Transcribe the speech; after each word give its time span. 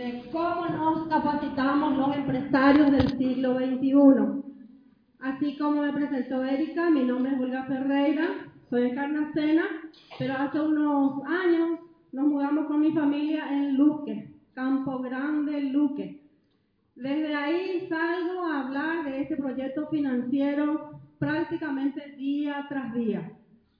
de 0.00 0.24
cómo 0.32 0.66
nos 0.66 1.08
capacitamos 1.08 1.94
los 1.98 2.16
empresarios 2.16 2.90
del 2.90 3.18
siglo 3.18 3.58
XXI. 3.58 3.92
Así 5.20 5.58
como 5.58 5.82
me 5.82 5.92
presentó 5.92 6.42
Erika, 6.42 6.88
mi 6.88 7.04
nombre 7.04 7.34
es 7.34 7.38
Olga 7.38 7.64
Ferreira, 7.64 8.28
soy 8.70 8.84
de 8.84 8.94
Carnacena, 8.94 9.64
pero 10.18 10.34
hace 10.38 10.58
unos 10.58 11.22
años 11.26 11.80
nos 12.12 12.26
mudamos 12.28 12.66
con 12.66 12.80
mi 12.80 12.92
familia 12.92 13.52
en 13.52 13.76
Luque, 13.76 14.30
Campo 14.54 15.00
Grande, 15.00 15.64
Luque. 15.64 16.22
Desde 16.96 17.36
ahí 17.36 17.86
salgo 17.90 18.46
a 18.46 18.60
hablar 18.60 19.04
de 19.04 19.20
este 19.20 19.36
proyecto 19.36 19.86
financiero 19.88 20.98
prácticamente 21.18 22.14
día 22.16 22.64
tras 22.70 22.94
día. 22.94 23.32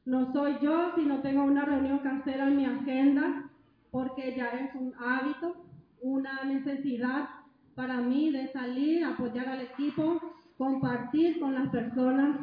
No 0.05 0.31
soy 0.35 0.57
yo 0.61 0.93
si 0.97 1.03
no 1.07 1.23
tengo 1.23 1.45
una 1.45 1.65
reunión 1.65 2.01
casera 2.01 2.47
en 2.47 2.57
mi 2.59 2.67
agenda, 2.67 3.51
porque 3.91 4.35
ya 4.37 4.49
es 4.49 4.75
un 4.75 4.93
hábito, 4.99 5.60
una 6.03 6.45
necesidad 6.45 7.29
para 7.75 8.01
mí 8.01 8.31
de 8.31 8.49
salir, 8.49 9.05
apoyar 9.05 9.49
al 9.49 9.61
equipo, 9.63 10.21
compartir 10.59 11.41
con 11.41 11.55
las 11.55 11.69
personas 11.71 12.39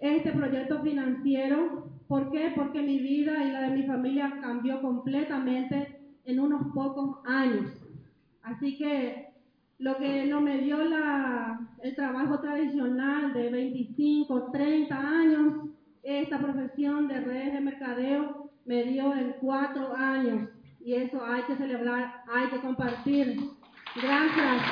este 0.00 0.32
proyecto 0.32 0.82
financiero. 0.82 1.88
¿Por 2.08 2.30
qué? 2.30 2.52
Porque 2.54 2.82
mi 2.82 2.98
vida 2.98 3.44
y 3.44 3.52
la 3.52 3.62
de 3.62 3.76
mi 3.76 3.82
familia 3.84 4.38
cambió 4.40 4.80
completamente 4.80 6.00
en 6.24 6.40
unos 6.40 6.72
pocos 6.74 7.18
años. 7.24 7.70
Así 8.42 8.76
que 8.76 9.28
lo 9.78 9.96
que 9.96 10.26
no 10.26 10.40
me 10.40 10.58
dio 10.58 10.82
la, 10.84 11.60
el 11.82 11.94
trabajo 11.94 12.40
tradicional 12.40 13.32
de 13.34 13.50
25, 13.50 14.50
30 14.52 14.98
años, 14.98 15.68
esta 16.02 16.38
profesión 16.38 17.08
de 17.08 17.20
redes 17.20 17.52
de 17.54 17.60
mercadeo 17.60 18.50
me 18.64 18.84
dio 18.84 19.14
en 19.14 19.34
cuatro 19.40 19.94
años 19.94 20.48
y 20.86 20.94
eso 20.94 21.20
hay 21.26 21.42
que 21.42 21.56
celebrar, 21.56 22.22
hay 22.32 22.46
que 22.46 22.60
compartir. 22.60 23.40
Gracias. 24.00 24.62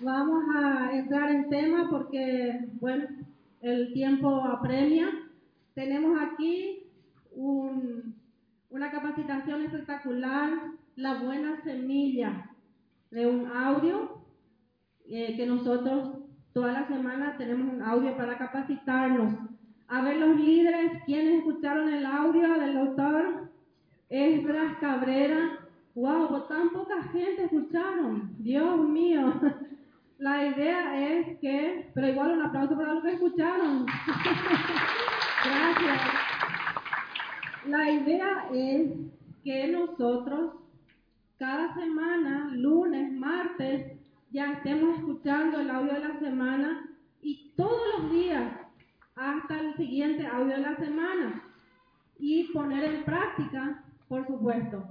vamos 0.00 0.44
a 0.56 0.92
entrar 0.92 1.30
en 1.30 1.50
tema 1.50 1.90
porque, 1.90 2.68
bueno, 2.80 3.04
el 3.60 3.92
tiempo 3.92 4.44
apremia. 4.44 5.10
Tenemos 5.74 6.18
aquí 6.22 6.86
un, 7.32 8.14
una 8.70 8.90
capacitación 8.90 9.66
espectacular, 9.66 10.52
la 10.96 11.22
buena 11.22 11.62
semilla 11.64 12.48
de 13.10 13.26
un 13.26 13.46
audio 13.54 14.22
eh, 15.06 15.36
que 15.36 15.44
nosotros 15.44 16.16
toda 16.54 16.72
la 16.72 16.88
semana 16.88 17.36
tenemos 17.36 17.74
un 17.74 17.82
audio 17.82 18.16
para 18.16 18.38
capacitarnos. 18.38 19.53
A 19.88 20.00
ver 20.02 20.16
los 20.16 20.36
líderes, 20.40 21.02
quienes 21.04 21.38
escucharon 21.38 21.92
el 21.92 22.06
audio 22.06 22.58
del 22.58 22.74
doctor 22.74 23.50
Esdras 24.08 24.78
Cabrera. 24.80 25.58
¡Wow! 25.94 26.46
Tan 26.48 26.70
poca 26.70 27.02
gente 27.12 27.44
escucharon. 27.44 28.34
Dios 28.38 28.78
mío. 28.88 29.32
La 30.18 30.46
idea 30.46 31.18
es 31.18 31.38
que, 31.40 31.90
pero 31.94 32.08
igual 32.08 32.32
un 32.32 32.42
aplauso 32.42 32.76
para 32.76 32.94
los 32.94 33.02
que 33.02 33.12
escucharon. 33.12 33.86
Gracias. 35.44 36.00
La 37.66 37.90
idea 37.90 38.48
es 38.52 38.90
que 39.42 39.68
nosotros 39.68 40.52
cada 41.38 41.74
semana, 41.74 42.50
lunes, 42.54 43.12
martes, 43.12 43.98
ya 44.30 44.52
estemos 44.52 44.98
escuchando 44.98 45.60
el 45.60 45.70
audio 45.70 45.92
de 45.94 46.00
la 46.00 46.18
semana 46.18 46.88
y 47.20 47.52
todos 47.56 47.80
los 47.98 48.10
días 48.12 48.63
hasta 49.16 49.60
el 49.60 49.74
siguiente 49.76 50.26
audio 50.26 50.54
de 50.54 50.62
la 50.62 50.76
semana 50.76 51.42
y 52.18 52.44
poner 52.52 52.84
en 52.84 53.04
práctica, 53.04 53.84
por 54.08 54.26
supuesto. 54.26 54.84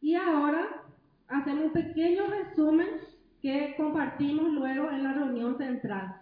Y 0.00 0.14
ahora 0.14 0.84
hacemos 1.28 1.66
un 1.66 1.72
pequeño 1.72 2.24
resumen 2.26 2.88
que 3.40 3.74
compartimos 3.76 4.52
luego 4.52 4.90
en 4.90 5.02
la 5.02 5.12
reunión 5.12 5.56
central. 5.58 6.16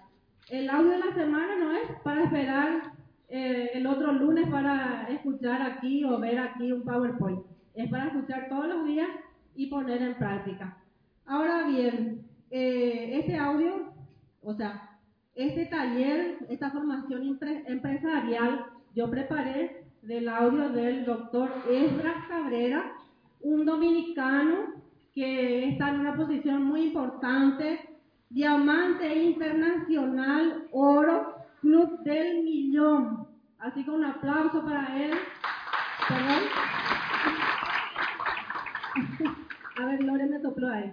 El 0.48 0.68
audio 0.68 0.90
de 0.90 0.98
la 0.98 1.14
semana 1.14 1.56
no 1.56 1.72
es 1.72 1.90
para 2.02 2.24
esperar 2.24 2.92
eh, 3.28 3.70
el 3.74 3.86
otro 3.86 4.12
lunes 4.12 4.48
para 4.48 5.06
escuchar 5.08 5.62
aquí 5.62 6.04
o 6.04 6.18
ver 6.18 6.38
aquí 6.38 6.72
un 6.72 6.82
PowerPoint. 6.82 7.44
Es 7.74 7.88
para 7.90 8.06
escuchar 8.06 8.48
todos 8.48 8.66
los 8.66 8.84
días 8.84 9.08
y 9.54 9.66
poner 9.66 10.02
en 10.02 10.14
práctica. 10.14 10.76
Ahora 11.26 11.66
bien, 11.66 12.26
eh, 12.50 13.20
este 13.20 13.36
audio, 13.38 13.92
o 14.42 14.54
sea, 14.54 14.89
este 15.34 15.66
taller, 15.66 16.38
esta 16.48 16.70
formación 16.70 17.38
empresarial, 17.66 18.66
yo 18.94 19.10
preparé 19.10 19.84
del 20.02 20.28
audio 20.28 20.70
del 20.70 21.04
doctor 21.04 21.50
Esdras 21.68 22.26
Cabrera, 22.28 22.92
un 23.40 23.64
dominicano 23.64 24.74
que 25.14 25.68
está 25.68 25.90
en 25.90 26.00
una 26.00 26.16
posición 26.16 26.64
muy 26.64 26.88
importante, 26.88 27.80
diamante 28.28 29.14
internacional, 29.14 30.68
oro, 30.72 31.36
club 31.60 32.00
del 32.00 32.42
millón. 32.42 33.26
Así 33.58 33.84
que 33.84 33.90
un 33.90 34.04
aplauso 34.04 34.64
para 34.64 34.96
él. 35.02 35.12
¿Perdón? 36.08 36.42
A 39.80 39.86
ver, 39.86 40.02
Lore 40.02 40.26
me 40.26 40.40
sopló 40.40 40.68
ahí. 40.68 40.92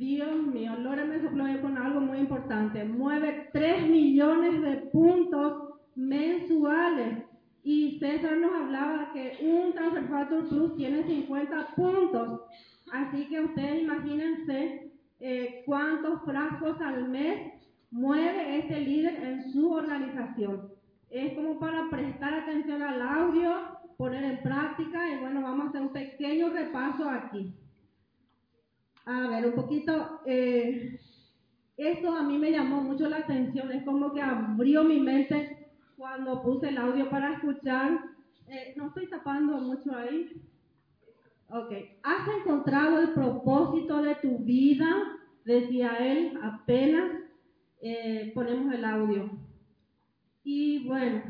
Dios 0.00 0.34
mío, 0.46 0.74
Lore 0.78 1.04
me 1.04 1.20
sopló 1.20 1.44
con 1.60 1.76
algo 1.76 2.00
muy 2.00 2.20
importante. 2.20 2.84
Mueve 2.84 3.50
3 3.52 3.86
millones 3.86 4.62
de 4.62 4.76
puntos 4.90 5.74
mensuales. 5.94 7.24
Y 7.62 7.98
César 7.98 8.38
nos 8.38 8.50
hablaba 8.50 9.12
que 9.12 9.36
un 9.42 9.74
Transfer 9.74 10.08
Factor 10.08 10.48
Plus 10.48 10.74
tiene 10.76 11.04
50 11.04 11.74
puntos. 11.76 12.40
Así 12.90 13.28
que 13.28 13.42
ustedes 13.42 13.82
imagínense 13.82 14.90
eh, 15.20 15.62
cuántos 15.66 16.22
frascos 16.24 16.80
al 16.80 17.06
mes 17.10 17.52
mueve 17.90 18.58
este 18.58 18.80
líder 18.80 19.22
en 19.22 19.52
su 19.52 19.70
organización. 19.70 20.70
Es 21.10 21.34
como 21.34 21.60
para 21.60 21.90
prestar 21.90 22.32
atención 22.32 22.82
al 22.82 23.02
audio, 23.02 23.52
poner 23.98 24.24
en 24.24 24.42
práctica 24.42 25.10
y 25.10 25.20
bueno, 25.20 25.42
vamos 25.42 25.66
a 25.66 25.68
hacer 25.68 25.82
un 25.82 25.92
pequeño 25.92 26.48
repaso 26.48 27.06
aquí. 27.06 27.54
A 29.06 29.28
ver, 29.28 29.46
un 29.46 29.54
poquito, 29.54 30.20
eh, 30.26 31.00
esto 31.76 32.14
a 32.14 32.22
mí 32.22 32.38
me 32.38 32.50
llamó 32.50 32.82
mucho 32.82 33.08
la 33.08 33.18
atención, 33.18 33.72
es 33.72 33.84
como 33.84 34.12
que 34.12 34.20
abrió 34.20 34.84
mi 34.84 35.00
mente 35.00 35.68
cuando 35.96 36.42
puse 36.42 36.68
el 36.68 36.78
audio 36.78 37.08
para 37.10 37.34
escuchar. 37.34 37.98
Eh, 38.48 38.74
no 38.76 38.88
estoy 38.88 39.08
tapando 39.08 39.58
mucho 39.58 39.94
ahí. 39.94 40.42
Ok. 41.48 41.72
¿Has 42.02 42.28
encontrado 42.38 43.00
el 43.00 43.10
propósito 43.10 44.02
de 44.02 44.14
tu 44.16 44.38
vida? 44.38 44.86
Decía 45.44 45.96
él, 45.98 46.38
apenas 46.42 47.12
eh, 47.80 48.30
ponemos 48.34 48.72
el 48.72 48.84
audio. 48.84 49.30
Y 50.44 50.86
bueno, 50.86 51.22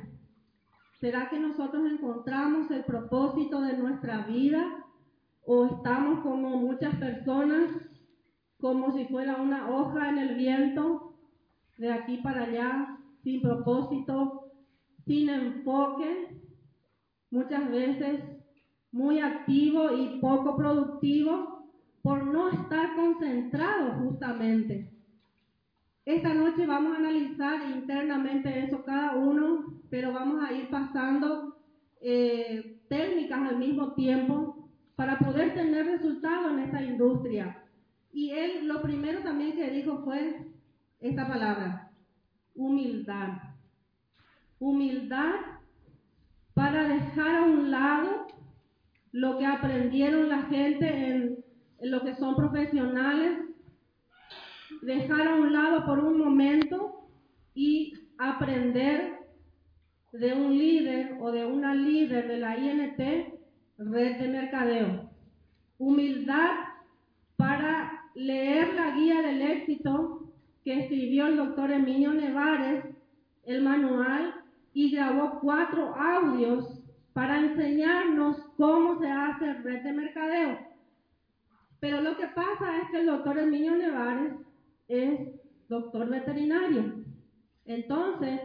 ¿será 1.00 1.28
que 1.30 1.38
nosotros 1.38 1.91
encontramos 1.91 2.70
el 2.70 2.84
propósito 2.84 3.60
de 3.60 3.76
nuestra 3.76 4.26
vida? 4.26 4.79
¿O 5.45 5.67
estamos 5.67 6.21
como 6.21 6.56
muchas 6.56 6.95
personas, 6.97 7.71
como 8.59 8.93
si 8.97 9.06
fuera 9.06 9.41
una 9.41 9.71
hoja 9.71 10.11
en 10.11 10.19
el 10.19 10.34
viento, 10.37 11.17
de 11.78 11.91
aquí 11.91 12.19
para 12.19 12.43
allá, 12.43 12.99
sin 13.23 13.41
propósito, 13.41 14.53
sin 15.06 15.31
enfoque, 15.31 16.41
muchas 17.31 17.71
veces 17.71 18.21
muy 18.93 19.19
activo 19.21 19.91
y 19.97 20.21
poco 20.21 20.56
productivo 20.56 21.71
por 22.03 22.27
no 22.27 22.51
estar 22.51 22.95
concentrado 22.97 23.95
justamente. 24.03 24.91
Esta 26.05 26.34
noche 26.34 26.67
vamos 26.67 26.93
a 26.93 26.99
analizar 26.99 27.71
internamente 27.71 28.65
eso 28.65 28.84
cada 28.84 29.17
uno, 29.17 29.81
pero 29.91 30.12
vamos 30.12 30.43
a 30.43 30.53
ir 30.53 30.69
pasando 30.69 31.57
eh, 32.01 32.83
técnicas 32.89 33.48
al 33.48 33.59
mismo 33.59 33.95
tiempo 33.95 34.59
para 35.00 35.18
poder 35.18 35.54
tener 35.54 35.86
resultados 35.86 36.52
en 36.52 36.58
esta 36.58 36.82
industria. 36.82 37.64
Y 38.12 38.32
él 38.32 38.68
lo 38.68 38.82
primero 38.82 39.22
también 39.22 39.52
que 39.56 39.70
dijo 39.70 40.02
fue 40.04 40.47
esta 41.00 41.26
palabra, 41.26 41.91
humildad 42.54 43.38
humildad 44.58 45.36
para 46.52 46.86
dejar 46.86 47.34
a 47.34 47.42
un 47.44 47.70
lado 47.70 48.26
lo 49.12 49.38
que 49.38 49.47
aprendieron 49.47 50.28
la 50.28 50.42
gente 50.42 50.86
en, 50.86 51.44
lo 51.80 52.02
que 52.02 52.14
son 52.16 52.36
profesionales, 52.36 53.38
dejar 54.82 55.28
a 55.28 55.34
un 55.36 55.50
lado 55.50 55.86
por 55.86 55.98
un 56.00 56.18
momento 56.18 57.08
y 57.54 57.94
aprender 58.18 59.18
de 60.12 60.34
un 60.34 60.58
líder 60.58 61.16
o 61.20 61.32
de 61.32 61.47
una 61.47 61.74
líder 61.74 62.28
de 62.28 62.36
la 62.36 62.58
INT, 62.58 63.40
red 63.80 64.18
de 64.18 64.28
mercadeo. 64.28 65.10
Humildad 65.78 66.50
para 67.36 68.10
leer 68.15 68.74
la 68.74 68.91
guía 68.91 69.22
del 69.22 69.41
éxito 69.41 70.30
que 70.62 70.80
escribió 70.80 71.27
el 71.27 71.38
doctor 71.38 71.71
Emilio 71.71 72.12
Nevares, 72.12 72.84
el 73.44 73.62
manual 73.62 74.34
y 74.74 74.91
grabó 74.91 75.41
cuatro 75.41 75.94
audios 75.97 76.82
para 77.15 77.41
enseñarnos 77.41 78.36
cómo 78.56 78.98
se 79.00 79.10
hace 79.10 79.54
red 79.54 79.83
de 79.83 79.92
mercadeo. 79.92 80.59
Pero 81.80 82.03
lo 82.03 82.16
que 82.18 82.26
pasa 82.26 82.76
es 82.83 82.91
que 82.91 83.00
el 83.00 83.06
doctor 83.06 83.38
Emilio 83.38 83.74
Nevares 83.74 84.34
es 84.88 85.18
doctor 85.68 86.06
veterinario. 86.09 87.03
Entonces, 87.65 88.41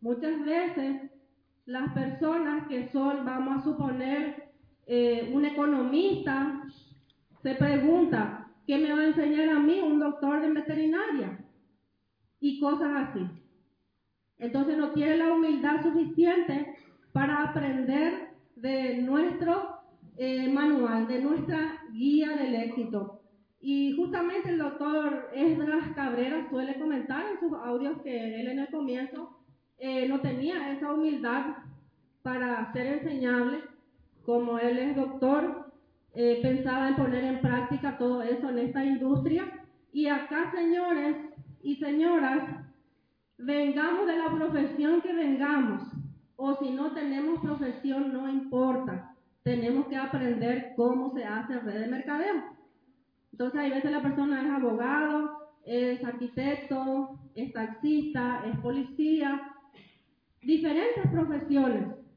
muchas 0.00 0.42
veces 0.44 1.10
las 1.66 1.92
personas 1.92 2.66
que 2.68 2.88
son, 2.88 3.26
vamos 3.26 3.58
a 3.58 3.64
suponer, 3.64 4.47
eh, 4.88 5.30
un 5.34 5.44
economista, 5.44 6.62
se 7.42 7.54
pregunta, 7.54 8.50
¿qué 8.66 8.78
me 8.78 8.92
va 8.92 9.00
a 9.00 9.08
enseñar 9.08 9.50
a 9.50 9.58
mí 9.58 9.80
un 9.80 10.00
doctor 10.00 10.40
de 10.40 10.50
veterinaria? 10.50 11.44
Y 12.40 12.58
cosas 12.58 13.08
así. 13.08 13.20
Entonces 14.38 14.78
no 14.78 14.92
tiene 14.92 15.18
la 15.18 15.32
humildad 15.32 15.82
suficiente 15.82 16.74
para 17.12 17.42
aprender 17.42 18.30
de 18.56 19.02
nuestro 19.02 19.78
eh, 20.16 20.48
manual, 20.48 21.06
de 21.06 21.20
nuestra 21.20 21.82
guía 21.92 22.30
del 22.36 22.54
éxito. 22.54 23.20
Y 23.60 23.94
justamente 23.94 24.48
el 24.48 24.58
doctor 24.58 25.30
Esdras 25.34 25.92
Cabrera 25.94 26.48
suele 26.48 26.78
comentar 26.78 27.26
en 27.30 27.40
sus 27.40 27.52
audios 27.58 28.00
que 28.02 28.40
él 28.40 28.48
en 28.48 28.60
el 28.60 28.70
comienzo 28.70 29.36
eh, 29.78 30.08
no 30.08 30.20
tenía 30.20 30.72
esa 30.72 30.94
humildad 30.94 31.56
para 32.22 32.72
ser 32.72 32.86
enseñable, 32.86 33.58
como 34.28 34.58
él 34.58 34.78
es 34.78 34.94
doctor, 34.94 35.72
eh, 36.12 36.40
pensaba 36.42 36.88
en 36.88 36.96
poner 36.96 37.24
en 37.24 37.40
práctica 37.40 37.96
todo 37.96 38.22
eso 38.22 38.50
en 38.50 38.58
esta 38.58 38.84
industria. 38.84 39.50
Y 39.90 40.06
acá, 40.08 40.52
señores 40.54 41.16
y 41.62 41.76
señoras, 41.76 42.42
vengamos 43.38 44.06
de 44.06 44.18
la 44.18 44.30
profesión 44.30 45.00
que 45.00 45.14
vengamos, 45.14 45.82
o 46.36 46.54
si 46.56 46.68
no 46.72 46.92
tenemos 46.92 47.40
profesión, 47.40 48.12
no 48.12 48.28
importa. 48.28 49.14
Tenemos 49.44 49.86
que 49.86 49.96
aprender 49.96 50.74
cómo 50.76 51.10
se 51.14 51.24
hace 51.24 51.58
red 51.60 51.80
de 51.80 51.88
mercadeo. 51.88 52.44
Entonces, 53.32 53.58
hay 53.58 53.70
veces 53.70 53.90
la 53.90 54.02
persona 54.02 54.42
es 54.42 54.50
abogado, 54.50 55.54
es 55.64 56.04
arquitecto, 56.04 57.18
es 57.34 57.50
taxista, 57.54 58.42
es 58.44 58.58
policía, 58.58 59.54
diferentes 60.42 61.10
profesiones. 61.10 62.07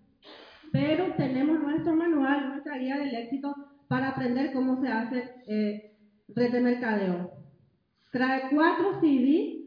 Pero 0.71 1.13
tenemos 1.15 1.59
nuestro 1.59 1.95
manual, 1.95 2.49
nuestra 2.49 2.77
guía 2.77 2.97
del 2.97 3.13
éxito 3.13 3.53
para 3.87 4.09
aprender 4.09 4.53
cómo 4.53 4.81
se 4.81 4.87
hace 4.87 5.35
eh, 5.47 5.97
red 6.29 6.51
de 6.51 6.61
mercadeo. 6.61 7.31
Trae 8.11 8.49
cuatro 8.49 8.99
CD 9.01 9.61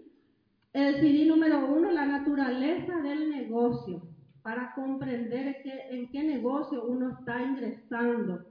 el 0.74 0.96
CD 0.96 1.24
número 1.26 1.72
uno, 1.72 1.92
la 1.92 2.04
naturaleza 2.04 3.00
del 3.00 3.30
negocio, 3.30 4.02
para 4.42 4.74
comprender 4.74 5.62
en 5.64 6.10
qué 6.10 6.24
negocio 6.24 6.84
uno 6.84 7.10
está 7.10 7.40
ingresando. 7.40 8.44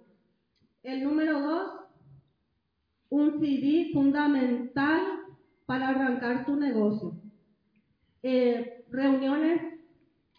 El 0.84 1.04
número 1.04 1.42
dos, 1.42 1.72
un 3.10 3.42
CD 3.42 3.90
fundamental 3.92 5.02
para 5.66 5.90
arrancar 5.90 6.46
tu 6.46 6.56
negocio. 6.56 7.14
Eh, 8.24 8.86
reuniones 8.90 9.62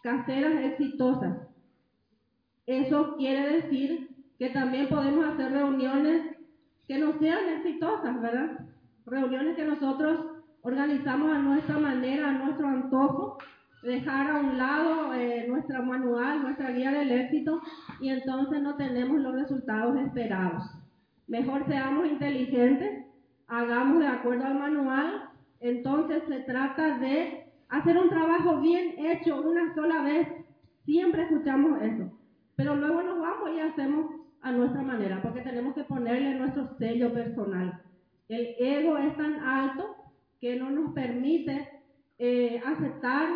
caseras 0.01 0.55
exitosas. 0.63 1.37
Eso 2.67 3.15
quiere 3.17 3.61
decir 3.61 4.09
que 4.39 4.49
también 4.49 4.87
podemos 4.89 5.25
hacer 5.25 5.51
reuniones 5.51 6.35
que 6.87 6.97
no 6.97 7.17
sean 7.19 7.49
exitosas, 7.57 8.21
¿verdad? 8.21 8.59
Reuniones 9.05 9.55
que 9.55 9.65
nosotros 9.65 10.19
organizamos 10.61 11.31
a 11.31 11.39
nuestra 11.39 11.77
manera, 11.77 12.29
a 12.29 12.33
nuestro 12.33 12.67
antojo, 12.67 13.37
dejar 13.83 14.31
a 14.31 14.39
un 14.39 14.57
lado 14.57 15.13
eh, 15.13 15.45
nuestra 15.47 15.81
manual, 15.81 16.41
nuestra 16.41 16.71
guía 16.71 16.91
del 16.91 17.11
éxito 17.11 17.61
y 17.99 18.09
entonces 18.09 18.61
no 18.61 18.75
tenemos 18.75 19.19
los 19.19 19.35
resultados 19.35 19.95
esperados. 19.99 20.63
Mejor 21.27 21.65
seamos 21.67 22.07
inteligentes, 22.07 23.05
hagamos 23.47 23.99
de 23.99 24.07
acuerdo 24.07 24.45
al 24.45 24.59
manual, 24.59 25.29
entonces 25.59 26.23
se 26.27 26.39
trata 26.41 26.97
de 26.97 27.45
hacer 27.69 27.97
un 27.97 28.09
trabajo 28.09 28.59
bien 28.59 28.95
hecho 28.97 29.41
una 29.41 29.73
sola 29.75 30.01
vez, 30.01 30.27
siempre 30.85 31.23
escuchamos 31.23 31.81
eso, 31.81 32.11
pero 32.55 32.75
luego 32.75 33.01
nos 33.03 33.19
vamos 33.19 33.49
y 33.55 33.59
hacemos 33.59 34.11
a 34.41 34.51
nuestra 34.51 34.81
manera, 34.81 35.21
porque 35.21 35.41
tenemos 35.41 35.73
que 35.73 35.83
ponerle 35.83 36.35
nuestro 36.35 36.75
sello 36.77 37.11
personal. 37.13 37.81
El 38.27 38.55
ego 38.59 38.97
es 38.97 39.15
tan 39.17 39.39
alto 39.39 39.95
que 40.39 40.55
no 40.55 40.69
nos 40.69 40.93
permite 40.93 41.69
eh, 42.19 42.61
aceptar 42.65 43.27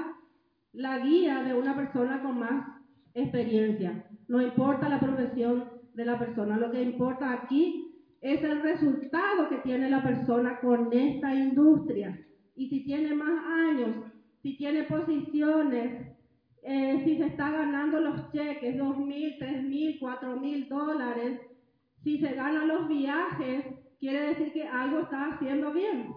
la 0.74 1.00
guía 1.00 1.44
de 1.44 1.54
una 1.54 1.76
persona 1.76 2.22
con 2.22 2.40
más 2.40 2.66
experiencia. 3.14 4.06
No 4.28 4.42
importa 4.42 4.88
la 4.88 5.00
profesión 5.00 5.66
de 5.96 6.06
la 6.06 6.20
persona, 6.20 6.58
lo 6.58 6.72
que 6.72 6.84
importa 6.84 7.34
aquí 7.34 7.90
es 8.22 8.44
el 8.44 8.62
resultado 8.62 9.50
que 9.50 9.58
tiene 9.58 9.90
la 9.90 10.04
persona 10.04 10.60
con 10.60 10.90
esta 10.92 11.34
industria. 11.34 12.20
Y 12.56 12.70
si 12.70 12.84
tiene 12.84 13.16
más 13.16 13.44
años, 13.46 13.96
si 14.44 14.58
tiene 14.58 14.84
posiciones, 14.84 16.19
eh, 16.64 17.02
si 17.06 17.18
se 17.18 17.28
está 17.28 17.50
ganando 17.52 18.00
los 18.00 18.32
cheques, 18.32 18.78
dos 18.78 18.98
mil, 18.98 19.36
tres 19.40 19.64
mil, 19.64 19.98
cuatro 20.00 20.36
mil 20.36 20.68
dólares, 20.68 21.40
si 22.04 22.20
se 22.20 22.34
ganan 22.34 22.68
los 22.68 22.88
viajes, 22.88 23.66
quiere 24.00 24.30
decir 24.30 24.54
que 24.54 24.68
algo 24.68 25.00
está 25.00 25.34
haciendo 25.34 25.72
bien. 25.74 26.14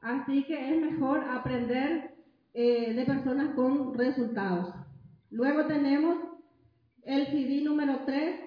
Así 0.00 0.44
que 0.44 0.74
es 0.74 0.80
mejor 0.80 1.24
aprender 1.24 2.14
eh, 2.54 2.94
de 2.94 3.04
personas 3.04 3.54
con 3.54 3.94
resultados. 3.94 4.74
Luego 5.30 5.66
tenemos 5.66 6.18
el 7.02 7.26
CD 7.26 7.62
número 7.62 8.00
3, 8.06 8.40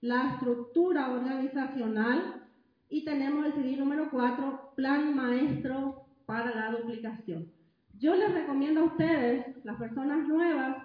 la 0.00 0.34
estructura 0.34 1.10
organizacional. 1.10 2.40
Y 2.88 3.04
tenemos 3.04 3.46
el 3.46 3.54
CD 3.54 3.76
número 3.76 4.08
4, 4.10 4.72
plan 4.76 5.16
maestro 5.16 6.04
para 6.26 6.54
la 6.54 6.70
duplicación. 6.70 7.53
Yo 7.98 8.14
les 8.16 8.32
recomiendo 8.32 8.80
a 8.80 8.84
ustedes, 8.84 9.64
las 9.64 9.78
personas 9.78 10.26
nuevas, 10.28 10.76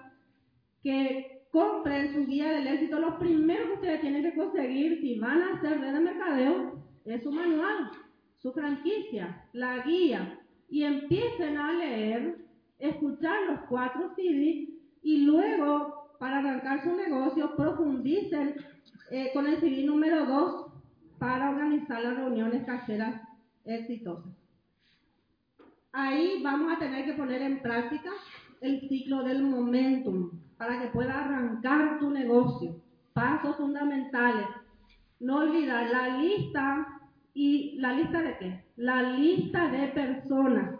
que 0.84 1.44
compren 1.52 2.14
su 2.14 2.26
guía 2.26 2.52
del 2.52 2.68
éxito. 2.68 3.00
Lo 3.00 3.20
primero 3.20 3.66
que 3.68 3.74
ustedes 3.74 4.02
tienen 4.02 4.24
que 4.24 4.36
conseguir 4.36 5.02
si 5.02 5.20
van 5.20 5.42
a 5.42 5.54
hacer 5.56 5.80
red 5.80 5.94
de 5.94 6.00
mercadeo 6.00 6.84
es 7.06 7.24
su 7.24 7.32
manual 7.32 7.92
su 8.42 8.54
franquicia, 8.54 9.46
la 9.54 9.80
guía, 9.84 10.40
y 10.70 10.84
empiecen 10.84 11.58
a 11.58 11.74
leer, 11.74 12.38
escuchar 12.80 13.36
los 13.50 13.62
cuatro 13.68 14.14
CDs 14.16 14.70
y 15.02 15.26
luego, 15.26 16.16
para 16.20 16.40
arrancar 16.40 16.84
su 16.84 16.96
negocio, 16.96 17.56
profundicen 17.56 18.56
eh, 19.12 19.32
con 19.34 19.48
el 19.48 19.60
CD 19.60 19.84
número 19.84 20.25
2 20.25 20.66
para 21.18 21.50
organizar 21.50 22.01
las 22.01 22.16
reuniones 22.16 22.66
caseras 22.66 23.22
exitosas. 23.66 24.38
Ahí 25.91 26.41
vamos 26.43 26.74
a 26.74 26.79
tener 26.79 27.05
que 27.05 27.13
poner 27.13 27.41
en 27.41 27.62
práctica 27.62 28.12
el 28.62 28.88
ciclo 28.88 29.24
del 29.24 29.43
momentum 29.43 30.31
para 30.58 30.79
que 30.81 30.88
pueda 30.88 31.24
arrancar 31.24 32.00
tu 32.00 32.10
negocio. 32.10 32.81
Pasos 33.13 33.58
fundamentales. 33.58 34.48
No 35.19 35.38
olvidar 35.39 35.89
la 35.89 36.17
lista 36.17 37.00
¿Y 37.34 37.75
la 37.79 37.93
lista 37.93 38.22
de 38.22 38.38
qué? 38.38 38.65
La 38.75 39.01
lista 39.01 39.69
de 39.69 39.88
personas, 39.89 40.79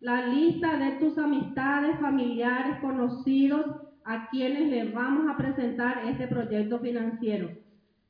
la 0.00 0.26
lista 0.26 0.76
de 0.76 0.92
tus 0.98 1.16
amistades, 1.16 1.98
familiares, 1.98 2.78
conocidos, 2.80 3.64
a 4.04 4.28
quienes 4.28 4.68
les 4.68 4.92
vamos 4.92 5.30
a 5.30 5.36
presentar 5.38 6.04
este 6.06 6.26
proyecto 6.26 6.78
financiero. 6.78 7.50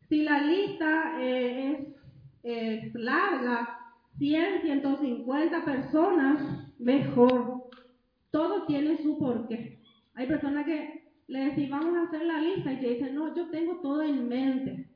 Si 0.09 0.23
la 0.23 0.41
lista 0.41 1.15
eh, 1.21 1.95
es 2.43 2.93
larga, 2.95 3.79
100, 4.19 4.63
150 4.63 5.65
personas, 5.65 6.73
mejor. 6.79 7.65
Todo 8.31 8.67
tiene 8.67 8.99
su 9.03 9.19
porqué. 9.19 9.81
Hay 10.15 10.27
personas 10.27 10.67
que 10.67 11.05
le 11.27 11.47
decimos, 11.47 11.81
vamos 11.81 11.99
a 11.99 12.03
hacer 12.03 12.23
la 12.23 12.41
lista 12.41 12.73
y 12.73 12.81
te 12.81 12.89
dicen, 12.91 13.15
no, 13.15 13.35
yo 13.35 13.51
tengo 13.51 13.81
todo 13.81 14.03
en 14.03 14.29
mente 14.29 14.89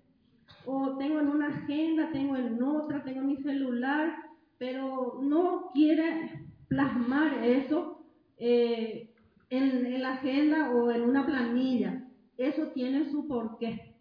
o 0.67 0.97
tengo 0.99 1.21
en 1.21 1.29
una 1.29 1.49
agenda, 1.49 2.11
tengo 2.13 2.37
en 2.37 2.63
otra, 2.63 3.03
tengo 3.03 3.21
en 3.21 3.27
mi 3.27 3.37
celular, 3.39 4.15
pero 4.59 5.19
no 5.23 5.71
quiere 5.73 6.47
plasmar 6.69 7.43
eso 7.43 8.05
eh, 8.37 9.15
en, 9.51 9.87
en 9.87 10.03
la 10.03 10.15
agenda 10.15 10.71
o 10.73 10.91
en 10.91 11.03
una 11.03 11.25
planilla. 11.25 12.05
Eso 12.37 12.69
tiene 12.69 13.11
su 13.11 13.27
porqué. 13.27 13.95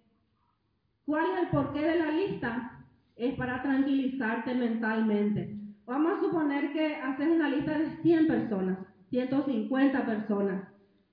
¿Cuál 1.05 1.25
es 1.31 1.43
el 1.43 1.49
porqué 1.49 1.81
de 1.81 1.99
la 1.99 2.11
lista? 2.11 2.76
Es 3.17 3.35
para 3.35 3.61
tranquilizarte 3.63 4.53
mentalmente. 4.53 5.57
Vamos 5.85 6.13
a 6.13 6.21
suponer 6.21 6.71
que 6.73 6.95
haces 6.95 7.29
una 7.29 7.49
lista 7.49 7.77
de 7.77 7.89
100 8.03 8.27
personas, 8.27 8.77
150 9.09 10.05
personas, 10.05 10.67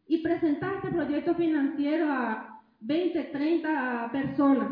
y 0.06 0.18
presentaste 0.18 0.88
proyecto 0.88 1.34
financiero 1.34 2.06
a 2.10 2.60
20, 2.80 3.24
30 3.24 4.10
personas. 4.12 4.68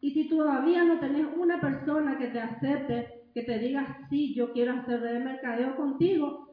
Y 0.00 0.12
si 0.12 0.28
todavía 0.28 0.84
no 0.84 1.00
tenés 1.00 1.26
una 1.36 1.60
persona 1.60 2.18
que 2.18 2.28
te 2.28 2.40
acepte, 2.40 3.22
que 3.34 3.42
te 3.42 3.58
diga, 3.58 3.98
sí, 4.10 4.34
yo 4.34 4.52
quiero 4.52 4.74
hacer 4.74 5.00
de 5.00 5.18
mercadeo 5.18 5.76
contigo, 5.76 6.48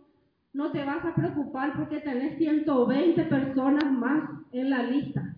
no 0.53 0.71
te 0.71 0.83
vas 0.83 1.05
a 1.05 1.13
preocupar 1.13 1.73
porque 1.77 1.99
tenés 1.99 2.37
120 2.37 3.23
personas 3.25 3.91
más 3.91 4.23
en 4.51 4.69
la 4.69 4.83
lista. 4.83 5.35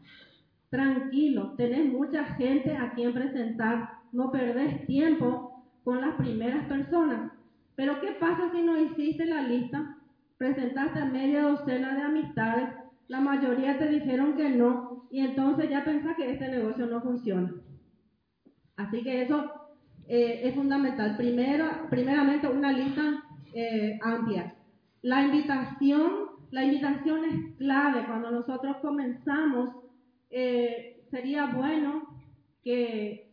Tranquilo, 0.69 1.53
tenés 1.57 1.91
mucha 1.91 2.23
gente 2.35 2.77
a 2.77 2.93
quien 2.93 3.13
presentar, 3.13 3.89
no 4.11 4.31
perdés 4.31 4.85
tiempo 4.85 5.63
con 5.83 6.01
las 6.01 6.15
primeras 6.15 6.67
personas. 6.67 7.31
Pero 7.75 7.99
¿qué 8.01 8.11
pasa 8.19 8.51
si 8.53 8.61
no 8.61 8.77
hiciste 8.77 9.25
la 9.25 9.41
lista? 9.41 9.97
Presentaste 10.37 11.05
media 11.05 11.43
docena 11.43 11.95
de 11.95 12.01
amistades, 12.01 12.69
la 13.07 13.19
mayoría 13.19 13.77
te 13.77 13.89
dijeron 13.89 14.35
que 14.35 14.49
no, 14.49 15.07
y 15.11 15.19
entonces 15.19 15.69
ya 15.69 15.83
pensás 15.83 16.15
que 16.15 16.31
este 16.31 16.47
negocio 16.47 16.85
no 16.85 17.01
funciona. 17.01 17.53
Así 18.77 19.03
que 19.03 19.23
eso 19.23 19.51
eh, 20.07 20.41
es 20.43 20.55
fundamental. 20.55 21.17
Primero, 21.17 21.65
primeramente, 21.89 22.47
una 22.47 22.71
lista 22.71 23.23
eh, 23.53 23.99
amplia. 24.01 24.55
La 25.01 25.23
invitación, 25.23 26.11
la 26.51 26.63
invitación 26.63 27.25
es 27.25 27.55
clave. 27.57 28.05
Cuando 28.05 28.31
nosotros 28.31 28.77
comenzamos, 28.81 29.75
eh, 30.29 31.03
sería 31.11 31.47
bueno 31.47 32.07
que 32.63 33.30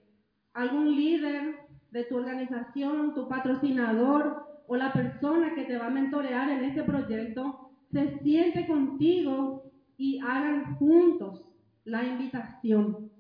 algún 0.55 0.95
líder 0.95 1.57
de 1.90 2.05
tu 2.05 2.17
organización, 2.17 3.14
tu 3.14 3.28
patrocinador 3.28 4.47
o 4.67 4.76
la 4.76 4.93
persona 4.93 5.55
que 5.55 5.64
te 5.64 5.78
va 5.78 5.87
a 5.87 5.90
mentorear 5.90 6.50
en 6.50 6.64
este 6.64 6.83
proyecto 6.83 7.71
se 7.90 8.19
siente 8.19 8.67
contigo 8.67 9.73
y 9.97 10.21
hagan 10.21 10.76
juntos 10.76 11.45
la 11.85 12.05
invitación. 12.05 13.11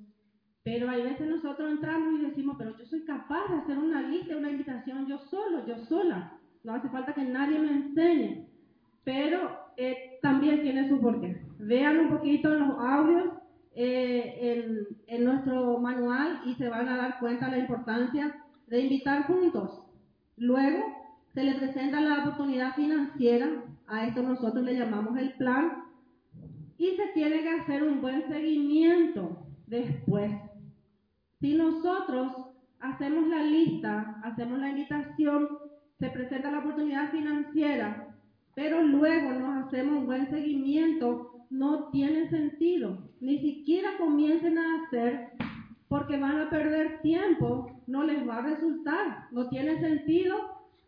Pero 0.62 0.90
hay 0.90 1.02
veces 1.02 1.26
nosotros 1.26 1.70
entramos 1.70 2.20
y 2.20 2.26
decimos, 2.26 2.56
pero 2.58 2.76
yo 2.76 2.84
soy 2.84 3.04
capaz 3.04 3.48
de 3.48 3.56
hacer 3.56 3.78
una 3.78 4.02
lista, 4.02 4.36
una 4.36 4.50
invitación 4.50 5.06
yo 5.06 5.18
solo, 5.18 5.66
yo 5.66 5.78
sola. 5.78 6.38
No 6.62 6.74
hace 6.74 6.90
falta 6.90 7.14
que 7.14 7.24
nadie 7.24 7.58
me 7.58 7.72
enseñe. 7.72 8.46
Pero 9.04 9.58
eh, 9.78 10.18
también 10.20 10.60
tiene 10.60 10.86
su 10.88 11.00
porqué. 11.00 11.40
Vean 11.58 11.98
un 12.00 12.08
poquito 12.10 12.50
los 12.50 12.78
audios 12.78 13.32
eh, 13.74 14.84
en, 15.06 15.24
nuestro 15.24 15.78
manual 15.78 16.40
y 16.44 16.47
se 16.58 16.68
van 16.68 16.88
a 16.88 16.96
dar 16.96 17.18
cuenta 17.20 17.46
de 17.46 17.52
la 17.52 17.58
importancia 17.58 18.34
de 18.66 18.80
invitar 18.80 19.26
juntos. 19.26 19.80
Luego 20.36 20.84
se 21.32 21.44
le 21.44 21.54
presenta 21.54 22.00
la 22.00 22.24
oportunidad 22.24 22.74
financiera, 22.74 23.48
a 23.86 24.06
esto 24.06 24.22
nosotros 24.22 24.64
le 24.64 24.76
llamamos 24.76 25.16
el 25.16 25.32
plan, 25.34 25.84
y 26.76 26.90
se 26.90 27.06
tiene 27.14 27.42
que 27.42 27.50
hacer 27.50 27.82
un 27.82 28.00
buen 28.00 28.28
seguimiento 28.28 29.46
después. 29.66 30.32
Si 31.40 31.54
nosotros 31.54 32.32
hacemos 32.80 33.28
la 33.28 33.42
lista, 33.42 34.20
hacemos 34.24 34.58
la 34.58 34.70
invitación, 34.70 35.48
se 35.98 36.10
presenta 36.10 36.50
la 36.50 36.60
oportunidad 36.60 37.10
financiera, 37.10 38.14
pero 38.54 38.82
luego 38.82 39.32
nos 39.32 39.66
hacemos 39.66 40.00
un 40.00 40.06
buen 40.06 40.28
seguimiento, 40.30 41.46
no 41.50 41.88
tiene 41.90 42.28
sentido. 42.28 42.98
Ni 43.20 43.38
siquiera 43.38 43.90
comiencen 43.98 44.58
a 44.58 44.82
hacer 44.82 45.37
porque 45.88 46.18
van 46.18 46.40
a 46.40 46.50
perder 46.50 47.00
tiempo, 47.00 47.80
no 47.86 48.02
les 48.04 48.28
va 48.28 48.38
a 48.38 48.42
resultar. 48.42 49.26
No 49.30 49.48
tiene 49.48 49.80
sentido 49.80 50.36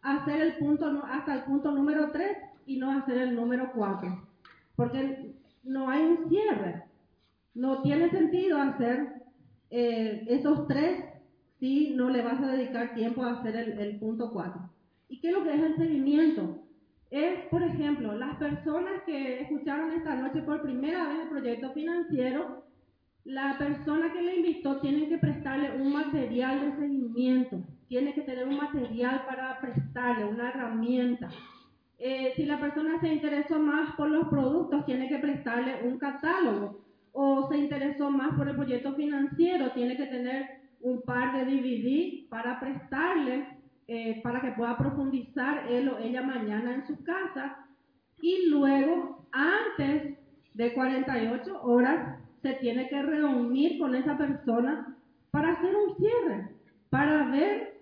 hacer 0.02 0.40
el 0.40 0.56
punto 0.56 1.02
hasta 1.04 1.34
el 1.34 1.44
punto 1.44 1.72
número 1.72 2.10
3 2.10 2.36
y 2.66 2.78
no 2.78 2.90
hacer 2.90 3.18
el 3.18 3.34
número 3.34 3.72
4, 3.74 4.28
porque 4.76 5.34
no 5.64 5.88
hay 5.88 6.02
un 6.02 6.28
cierre. 6.28 6.84
No 7.54 7.82
tiene 7.82 8.10
sentido 8.10 8.58
hacer 8.58 9.22
eh, 9.70 10.24
esos 10.28 10.66
tres 10.68 11.04
si 11.58 11.94
no 11.94 12.08
le 12.08 12.22
vas 12.22 12.40
a 12.40 12.52
dedicar 12.52 12.94
tiempo 12.94 13.22
a 13.22 13.32
hacer 13.32 13.56
el, 13.56 13.78
el 13.78 13.98
punto 13.98 14.30
4. 14.32 14.70
¿Y 15.08 15.20
qué 15.20 15.28
es 15.28 15.34
lo 15.34 15.42
que 15.42 15.54
es 15.54 15.62
el 15.62 15.76
seguimiento? 15.76 16.62
Es, 17.10 17.40
por 17.50 17.62
ejemplo, 17.62 18.14
las 18.14 18.36
personas 18.36 19.02
que 19.04 19.42
escucharon 19.42 19.90
esta 19.92 20.14
noche 20.14 20.42
por 20.42 20.62
primera 20.62 21.08
vez 21.08 21.22
el 21.22 21.28
proyecto 21.28 21.72
financiero, 21.72 22.64
la 23.24 23.56
persona 23.58 24.12
que 24.12 24.22
le 24.22 24.36
invitó 24.36 24.80
tiene 24.80 25.08
que 25.08 25.18
prestarle 25.18 25.80
un 25.80 25.92
material 25.92 26.60
de 26.60 26.76
seguimiento, 26.76 27.62
tiene 27.88 28.14
que 28.14 28.22
tener 28.22 28.46
un 28.46 28.56
material 28.56 29.24
para 29.26 29.60
prestarle, 29.60 30.24
una 30.24 30.48
herramienta. 30.48 31.28
Eh, 31.98 32.32
si 32.34 32.46
la 32.46 32.58
persona 32.58 32.98
se 33.00 33.12
interesó 33.12 33.58
más 33.58 33.94
por 33.94 34.08
los 34.08 34.28
productos, 34.28 34.86
tiene 34.86 35.08
que 35.08 35.18
prestarle 35.18 35.82
un 35.84 35.98
catálogo 35.98 36.80
o 37.12 37.48
se 37.48 37.58
interesó 37.58 38.10
más 38.10 38.34
por 38.36 38.48
el 38.48 38.56
proyecto 38.56 38.94
financiero, 38.94 39.72
tiene 39.72 39.96
que 39.96 40.06
tener 40.06 40.60
un 40.80 41.02
par 41.02 41.36
de 41.36 41.44
DVD 41.44 42.28
para 42.30 42.58
prestarle, 42.58 43.58
eh, 43.86 44.20
para 44.22 44.40
que 44.40 44.52
pueda 44.52 44.78
profundizar 44.78 45.70
él 45.70 45.88
o 45.88 45.98
ella 45.98 46.22
mañana 46.22 46.74
en 46.74 46.86
su 46.86 47.02
casa. 47.02 47.66
Y 48.22 48.48
luego, 48.48 49.26
antes 49.32 50.16
de 50.54 50.72
48 50.72 51.62
horas, 51.62 52.19
se 52.42 52.54
tiene 52.54 52.88
que 52.88 53.02
reunir 53.02 53.78
con 53.78 53.94
esa 53.94 54.16
persona 54.16 54.96
para 55.30 55.52
hacer 55.52 55.74
un 55.74 55.96
cierre, 55.96 56.48
para 56.88 57.30
ver 57.30 57.80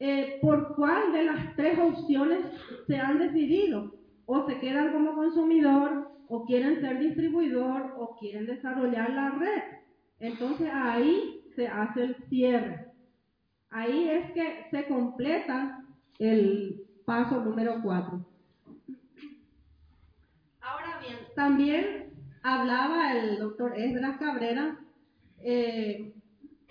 eh, 0.00 0.38
por 0.40 0.74
cuál 0.74 1.12
de 1.12 1.24
las 1.24 1.56
tres 1.56 1.78
opciones 1.78 2.44
se 2.86 2.96
han 2.96 3.18
decidido. 3.18 3.92
O 4.26 4.46
se 4.46 4.58
quedan 4.60 4.92
como 4.92 5.14
consumidor, 5.14 6.08
o 6.28 6.44
quieren 6.44 6.80
ser 6.80 6.98
distribuidor 6.98 7.94
o 7.98 8.16
quieren 8.18 8.46
desarrollar 8.46 9.10
la 9.10 9.30
red. 9.30 9.62
Entonces 10.20 10.68
ahí 10.72 11.42
se 11.56 11.66
hace 11.66 12.04
el 12.04 12.16
cierre. 12.28 12.86
Ahí 13.70 14.08
es 14.08 14.32
que 14.32 14.66
se 14.70 14.86
completa 14.86 15.84
el 16.18 16.86
paso 17.04 17.42
número 17.42 17.80
4. 17.82 18.26
Ahora 20.60 21.00
bien, 21.00 21.16
también 21.34 22.10
hablaba 22.42 23.12
el 23.12 23.38
doctor 23.38 23.78
Esdras 23.78 24.18
Cabrera 24.18 24.78
eh, 25.38 26.12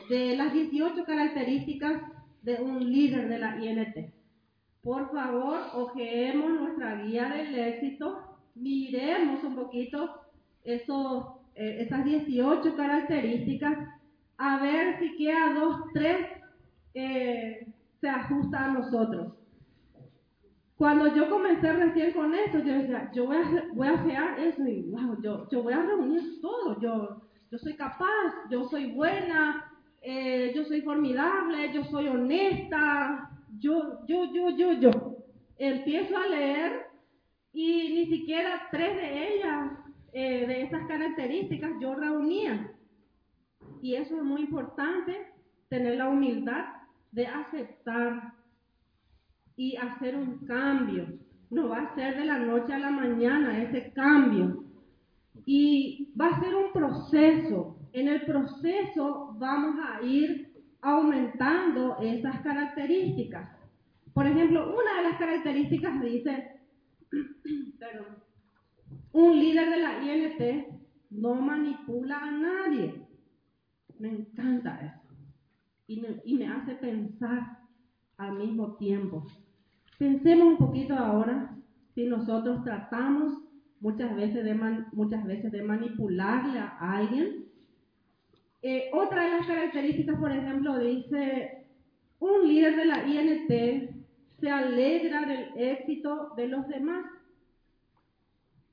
de 0.10 0.36
las 0.36 0.54
18 0.54 1.04
características 1.06 2.02
de 2.42 2.56
un 2.62 2.92
líder 2.92 3.28
de 3.30 3.40
la 3.40 3.58
INT. 3.64 4.14
Por 4.82 5.12
favor, 5.12 5.60
ojeemos 5.74 6.62
nuestra 6.62 7.02
guía 7.02 7.30
del 7.30 7.56
éxito 7.56 8.28
miremos 8.60 9.44
un 9.44 9.56
poquito 9.56 10.22
esos, 10.64 11.26
eh, 11.56 11.78
esas 11.82 12.04
18 12.04 12.76
características, 12.76 13.78
a 14.38 14.62
ver 14.62 15.00
si 15.00 15.16
queda 15.18 15.54
dos, 15.54 15.82
tres, 15.94 16.28
eh, 16.94 17.68
se 18.02 18.10
ajusta 18.10 18.66
a 18.66 18.74
nosotros. 18.74 19.34
Cuando 20.78 21.14
yo 21.16 21.28
comencé 21.28 21.74
recién 21.74 22.12
con 22.14 22.36
eso, 22.36 22.60
yo 22.60 22.74
decía, 22.74 23.10
yo 23.12 23.26
voy 23.26 23.38
a, 23.38 23.66
voy 23.74 23.88
a 23.88 23.94
hacer 23.94 24.48
eso 24.48 24.68
y 24.68 24.84
wow, 24.84 25.20
yo, 25.24 25.48
yo 25.50 25.64
voy 25.64 25.74
a 25.74 25.82
reunir 25.82 26.40
todo, 26.40 26.80
yo, 26.80 27.22
yo 27.50 27.58
soy 27.58 27.76
capaz, 27.76 28.48
yo 28.52 28.64
soy 28.70 28.92
buena, 28.92 29.72
eh, 30.02 30.52
yo 30.56 30.64
soy 30.66 30.82
formidable, 30.82 31.74
yo 31.74 31.84
soy 31.86 32.08
honesta, 32.08 33.32
yo, 33.58 34.06
yo, 34.08 34.32
yo, 34.32 34.50
yo, 34.52 34.72
yo. 34.74 34.92
Empiezo 35.58 36.16
a 36.16 36.28
leer 36.28 36.88
y 37.54 37.96
ni 37.96 38.06
siquiera 38.06 38.68
tres 38.70 38.96
de 38.98 39.34
ellas, 39.34 39.72
eh, 40.14 40.46
de 40.46 40.62
esas 40.62 40.88
características, 40.88 41.72
yo 41.82 41.96
reunía. 41.96 42.72
Y 43.82 43.96
eso 43.96 44.16
es 44.16 44.24
muy 44.24 44.42
importante, 44.42 45.34
tener 45.70 45.98
la 45.98 46.08
humildad 46.08 46.66
de 47.12 47.26
aceptar 47.26 48.34
y 49.58 49.76
hacer 49.76 50.16
un 50.16 50.46
cambio. 50.46 51.08
No 51.50 51.70
va 51.70 51.80
a 51.80 51.96
ser 51.96 52.16
de 52.16 52.26
la 52.26 52.38
noche 52.38 52.74
a 52.74 52.80
la 52.80 52.92
mañana 52.92 53.64
ese 53.64 53.92
cambio. 53.92 54.64
Y 55.46 56.14
va 56.20 56.28
a 56.28 56.40
ser 56.40 56.56
un 56.56 56.72
proceso. 56.72 57.78
En 57.92 58.08
el 58.08 58.22
proceso 58.22 59.36
vamos 59.38 59.76
a 59.84 60.06
ir 60.06 60.54
aumentando 60.82 61.98
esas 62.02 62.40
características. 62.42 63.50
Por 64.14 64.28
ejemplo, 64.28 64.74
una 64.74 64.98
de 64.98 65.10
las 65.10 65.20
características 65.20 66.02
dice 66.02 66.52
un 69.12 69.40
líder 69.40 69.70
de 69.70 69.78
la 69.78 70.04
INT 70.04 70.68
no 71.10 71.36
manipula 71.36 72.20
a 72.20 72.32
nadie. 72.32 73.08
Me 74.00 74.10
encanta 74.10 74.80
eso. 74.82 75.02
Y 75.88 76.36
me 76.36 76.48
hace 76.48 76.76
pensar 76.76 77.58
al 78.18 78.38
mismo 78.38 78.76
tiempo. 78.76 79.26
Pensemos 79.98 80.48
un 80.48 80.58
poquito 80.58 80.96
ahora 80.96 81.56
si 81.96 82.06
nosotros 82.06 82.64
tratamos 82.64 83.34
muchas 83.80 84.16
veces 84.16 84.44
de, 84.46 84.54
muchas 84.92 85.26
veces 85.26 85.52
de 85.52 85.64
manipularle 85.64 86.60
a 86.60 86.78
alguien. 86.80 87.46
Eh, 88.62 88.90
otra 88.94 89.24
de 89.24 89.30
las 89.32 89.48
características, 89.48 90.20
por 90.20 90.32
ejemplo, 90.32 90.78
dice, 90.78 91.66
un 92.20 92.48
líder 92.48 92.76
de 92.76 92.86
la 92.86 93.08
INT 93.08 93.98
se 94.40 94.50
alegra 94.52 95.26
del 95.26 95.50
éxito 95.56 96.34
de 96.36 96.48
los 96.48 96.68
demás. 96.68 97.06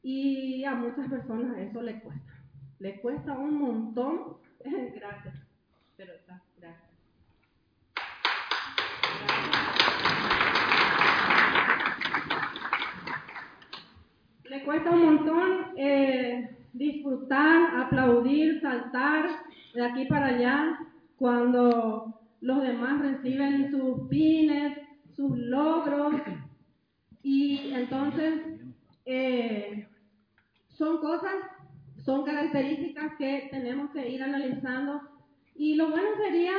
Y 0.02 0.62
a 0.64 0.74
muchas 0.74 1.08
personas 1.08 1.56
eso 1.58 1.80
le 1.80 2.00
cuesta. 2.00 2.32
Le 2.78 3.00
cuesta 3.00 3.38
un 3.38 3.54
montón. 3.58 4.36
gracias. 4.94 5.34
Pero 5.96 6.12
está, 6.12 6.42
gracias. 6.58 6.94
me 14.53 14.53
cuesta 14.64 14.90
un 14.90 15.04
montón 15.04 15.50
eh, 15.76 16.56
disfrutar, 16.72 17.76
aplaudir, 17.84 18.60
saltar 18.60 19.26
de 19.74 19.84
aquí 19.84 20.06
para 20.06 20.26
allá 20.26 20.78
cuando 21.16 22.20
los 22.40 22.62
demás 22.62 23.00
reciben 23.00 23.70
sus 23.70 24.08
pines, 24.08 24.78
sus 25.14 25.36
logros. 25.36 26.14
Y 27.22 27.72
entonces 27.72 28.34
eh, 29.06 29.88
son 30.68 30.98
cosas, 30.98 31.34
son 32.04 32.24
características 32.24 33.16
que 33.16 33.48
tenemos 33.50 33.90
que 33.92 34.08
ir 34.10 34.22
analizando. 34.22 35.00
Y 35.54 35.76
lo 35.76 35.90
bueno 35.90 36.08
sería 36.16 36.52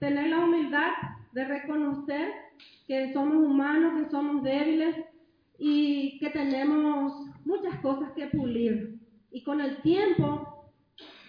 tener 0.00 0.30
la 0.30 0.44
humildad 0.44 0.90
de 1.32 1.44
reconocer 1.44 2.32
que 2.86 3.12
somos 3.12 3.36
humanos, 3.36 4.02
que 4.02 4.10
somos 4.10 4.42
débiles 4.42 4.96
y 5.58 6.18
que 6.18 6.30
tenemos 6.30 7.28
muchas 7.48 7.80
cosas 7.80 8.12
que 8.12 8.26
pulir. 8.26 8.98
Y 9.30 9.42
con 9.42 9.60
el 9.60 9.80
tiempo, 9.80 10.70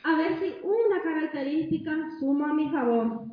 a 0.04 0.18
ver 0.18 0.40
si 0.40 0.54
una 0.64 1.02
característica 1.02 1.92
suma 2.20 2.52
a 2.52 2.54
mi 2.54 2.70
favor. 2.70 3.26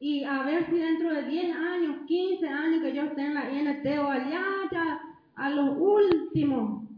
Y 0.00 0.24
a 0.24 0.42
ver 0.42 0.66
si 0.66 0.78
dentro 0.78 1.12
de 1.14 1.24
10 1.24 1.56
años, 1.56 1.96
15 2.06 2.48
años 2.48 2.82
que 2.82 2.94
yo 2.94 3.02
esté 3.02 3.20
en 3.22 3.34
la 3.34 3.52
INT 3.52 3.86
o 3.98 4.08
allá, 4.08 4.44
ya 4.72 5.00
a 5.36 5.50
los 5.50 5.76
últimos, 5.78 6.88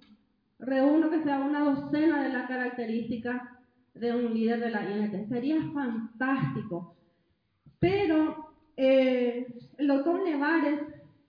reúno 0.59 1.11
que 1.11 1.23
sea 1.23 1.41
una 1.41 1.64
docena 1.64 2.23
de 2.23 2.31
las 2.31 2.49
características 2.49 3.43
de 3.95 4.14
un 4.14 4.33
líder 4.33 4.61
de 4.61 4.71
la 4.71 4.88
INT. 4.88 5.29
Sería 5.29 5.61
fantástico. 5.73 6.97
Pero 7.81 8.55
eh, 8.76 9.47
el 9.79 9.87
doctor 9.88 10.23
Nevares, 10.25 10.81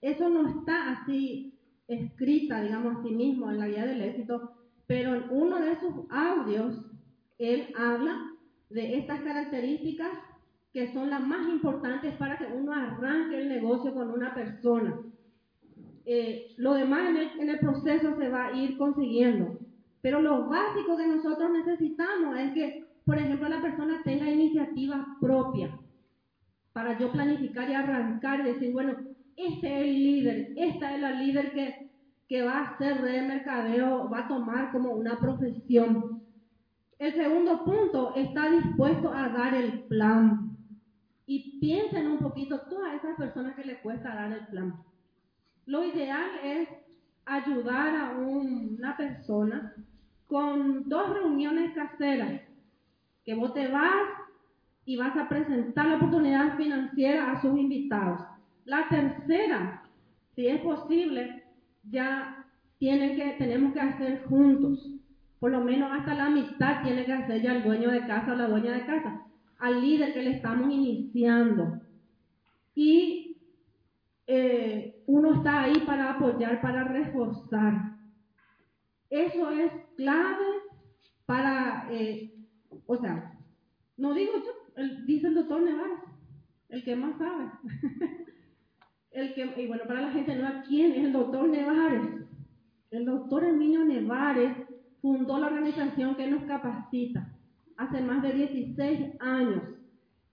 eso 0.01 0.29
no 0.29 0.47
está 0.47 0.91
así 0.91 1.54
escrita, 1.87 2.61
digamos, 2.61 2.97
a 2.97 3.03
sí 3.03 3.11
mismo 3.13 3.49
en 3.49 3.59
la 3.59 3.67
guía 3.67 3.85
del 3.85 4.01
éxito, 4.01 4.51
pero 4.87 5.15
en 5.15 5.23
uno 5.29 5.59
de 5.59 5.79
sus 5.79 5.93
audios, 6.09 6.85
él 7.37 7.73
habla 7.77 8.31
de 8.69 8.97
estas 8.97 9.21
características 9.21 10.09
que 10.73 10.91
son 10.93 11.09
las 11.09 11.25
más 11.25 11.47
importantes 11.47 12.13
para 12.15 12.37
que 12.37 12.45
uno 12.45 12.73
arranque 12.73 13.37
el 13.37 13.49
negocio 13.49 13.93
con 13.93 14.11
una 14.11 14.33
persona. 14.33 14.99
Eh, 16.05 16.53
lo 16.57 16.73
demás 16.73 17.09
en 17.09 17.17
el, 17.17 17.39
en 17.39 17.49
el 17.49 17.59
proceso 17.59 18.15
se 18.17 18.29
va 18.29 18.47
a 18.47 18.53
ir 18.53 18.77
consiguiendo. 18.77 19.57
Pero 20.01 20.21
lo 20.21 20.47
básico 20.47 20.97
que 20.97 21.07
nosotros 21.07 21.49
necesitamos 21.51 22.37
es 22.37 22.53
que, 22.53 22.85
por 23.05 23.17
ejemplo, 23.17 23.49
la 23.49 23.61
persona 23.61 24.01
tenga 24.03 24.29
iniciativa 24.29 25.17
propia 25.19 25.79
para 26.73 26.99
yo 26.99 27.11
planificar 27.11 27.69
y 27.69 27.73
arrancar 27.73 28.41
y 28.41 28.51
decir, 28.51 28.73
bueno, 28.73 28.97
este 29.35 29.67
es 29.67 29.81
el 29.85 29.93
líder, 29.93 30.53
esta 30.55 30.95
es 30.95 31.01
la 31.01 31.11
líder 31.11 31.51
que, 31.51 31.89
que 32.27 32.41
va 32.41 32.59
a 32.59 32.63
hacer 32.69 33.01
de 33.01 33.21
mercadeo, 33.21 34.09
va 34.09 34.19
a 34.19 34.27
tomar 34.27 34.71
como 34.71 34.91
una 34.91 35.19
profesión. 35.19 36.23
El 36.97 37.13
segundo 37.13 37.65
punto, 37.65 38.15
está 38.15 38.49
dispuesto 38.49 39.11
a 39.11 39.29
dar 39.29 39.53
el 39.53 39.83
plan. 39.83 40.55
Y 41.27 41.59
piensen 41.59 42.07
un 42.07 42.19
poquito 42.19 42.61
todas 42.69 42.95
esas 42.95 43.17
personas 43.17 43.55
que 43.55 43.65
le 43.65 43.81
cuesta 43.81 44.15
dar 44.15 44.31
el 44.31 44.47
plan. 44.47 44.75
Lo 45.65 45.83
ideal 45.83 46.29
es 46.43 46.69
ayudar 47.25 47.95
a 47.95 48.17
una 48.19 48.95
persona 48.95 49.73
con 50.27 50.87
dos 50.87 51.09
reuniones 51.13 51.73
caseras, 51.73 52.41
que 53.23 53.33
vos 53.33 53.53
te 53.53 53.67
vas 53.67 54.07
y 54.85 54.97
vas 54.97 55.17
a 55.17 55.27
presentar 55.27 55.87
la 55.87 55.95
oportunidad 55.95 56.55
financiera 56.57 57.31
a 57.31 57.41
sus 57.41 57.57
invitados. 57.57 58.34
La 58.65 58.89
tercera, 58.89 59.83
si 60.35 60.47
es 60.47 60.59
posible, 60.61 61.43
ya 61.83 62.45
tiene 62.79 63.15
que, 63.15 63.35
tenemos 63.37 63.73
que 63.73 63.79
hacer 63.79 64.25
juntos. 64.25 64.91
Por 65.39 65.51
lo 65.51 65.61
menos 65.61 65.91
hasta 65.91 66.15
la 66.15 66.29
mitad 66.29 66.81
tiene 66.83 67.05
que 67.05 67.13
hacer 67.13 67.41
ya 67.41 67.55
el 67.55 67.63
dueño 67.63 67.91
de 67.91 68.07
casa 68.07 68.33
o 68.33 68.35
la 68.35 68.47
dueña 68.47 68.73
de 68.73 68.85
casa, 68.85 69.21
al 69.59 69.81
líder 69.81 70.13
que 70.13 70.23
le 70.23 70.31
estamos 70.31 70.73
iniciando. 70.73 71.79
Y 72.73 73.37
eh, 74.25 75.03
uno 75.05 75.35
está 75.35 75.61
ahí 75.61 75.79
para 75.85 76.13
apoyar, 76.13 76.59
para 76.61 76.83
reforzar. 76.85 77.95
Eso 79.11 79.51
es 79.51 79.71
clave 79.95 80.45
para, 81.27 81.87
eh, 81.91 82.33
o 82.87 82.97
sea, 82.97 83.39
no 83.97 84.13
digo 84.15 84.33
yo, 84.33 84.83
dice 85.05 85.27
el 85.27 85.35
doctor 85.35 85.61
Nevares, 85.61 85.99
el 86.69 86.83
que 86.83 86.95
más 86.95 87.17
sabe. 87.19 87.51
el 89.15 89.33
que, 89.33 89.63
y 89.63 89.67
bueno, 89.67 89.83
para 89.87 90.01
la 90.01 90.11
gente 90.11 90.35
no, 90.35 90.61
¿quién 90.67 90.91
es 90.91 91.05
el 91.05 91.13
doctor 91.13 91.47
Nevares? 91.47 92.01
El 92.91 93.05
doctor 93.05 93.45
Emilio 93.45 93.85
Nevares 93.85 94.55
fundó 95.01 95.39
la 95.39 95.47
organización 95.47 96.15
que 96.15 96.27
nos 96.27 96.43
capacita 96.43 97.31
hace 97.77 98.01
más 98.01 98.21
de 98.21 98.33
16 98.33 99.21
años. 99.21 99.63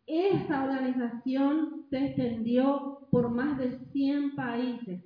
Esta 0.07 0.64
organización 0.64 1.87
se 1.90 2.07
extendió 2.07 3.07
por 3.11 3.31
más 3.31 3.57
de 3.59 3.79
100 3.92 4.35
países. 4.35 5.01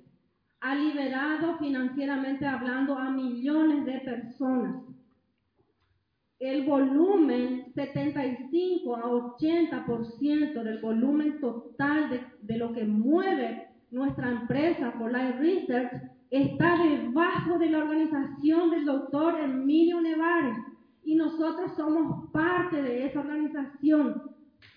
Ha 0.59 0.73
liberado 0.73 1.59
financieramente 1.59 2.47
hablando 2.47 2.97
a 2.97 3.11
millones 3.11 3.85
de 3.85 3.99
personas. 3.99 4.83
El 6.39 6.65
volumen, 6.65 7.71
75 7.75 8.95
a 8.95 9.03
80% 9.03 10.63
del 10.63 10.79
volumen 10.79 11.39
total 11.39 12.09
de, 12.09 12.21
de 12.41 12.57
lo 12.57 12.73
que 12.73 12.85
mueve 12.85 13.66
nuestra 13.91 14.29
empresa, 14.29 14.93
Life 14.99 15.39
Research, 15.39 15.91
está 16.29 16.77
debajo 16.77 17.57
de 17.57 17.69
la 17.69 17.79
organización 17.79 18.71
del 18.71 18.85
doctor 18.85 19.39
Emilio 19.39 20.01
Nevares 20.01 20.57
y 21.03 21.15
nosotros 21.15 21.71
somos 21.77 22.29
parte 22.31 22.81
de 22.81 23.05
esa 23.05 23.21
organización. 23.21 24.23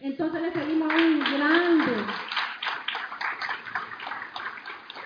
Entonces 0.01 0.43
le 0.43 0.53
pedimos 0.53 0.93
a 0.93 0.97
un 0.97 1.19
grande, 1.19 1.93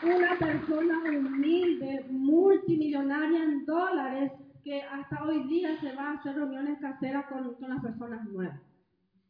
una 0.02 0.38
persona 0.38 0.98
humilde, 1.04 2.06
multimillonaria 2.10 3.42
en 3.42 3.64
dólares, 3.64 4.32
que 4.62 4.82
hasta 4.82 5.24
hoy 5.24 5.44
día 5.44 5.78
se 5.80 5.94
va 5.94 6.10
a 6.10 6.12
hacer 6.14 6.34
reuniones 6.36 6.78
caseras 6.78 7.26
con, 7.26 7.54
con 7.54 7.70
las 7.70 7.82
personas 7.82 8.24
nuevas. 8.26 8.60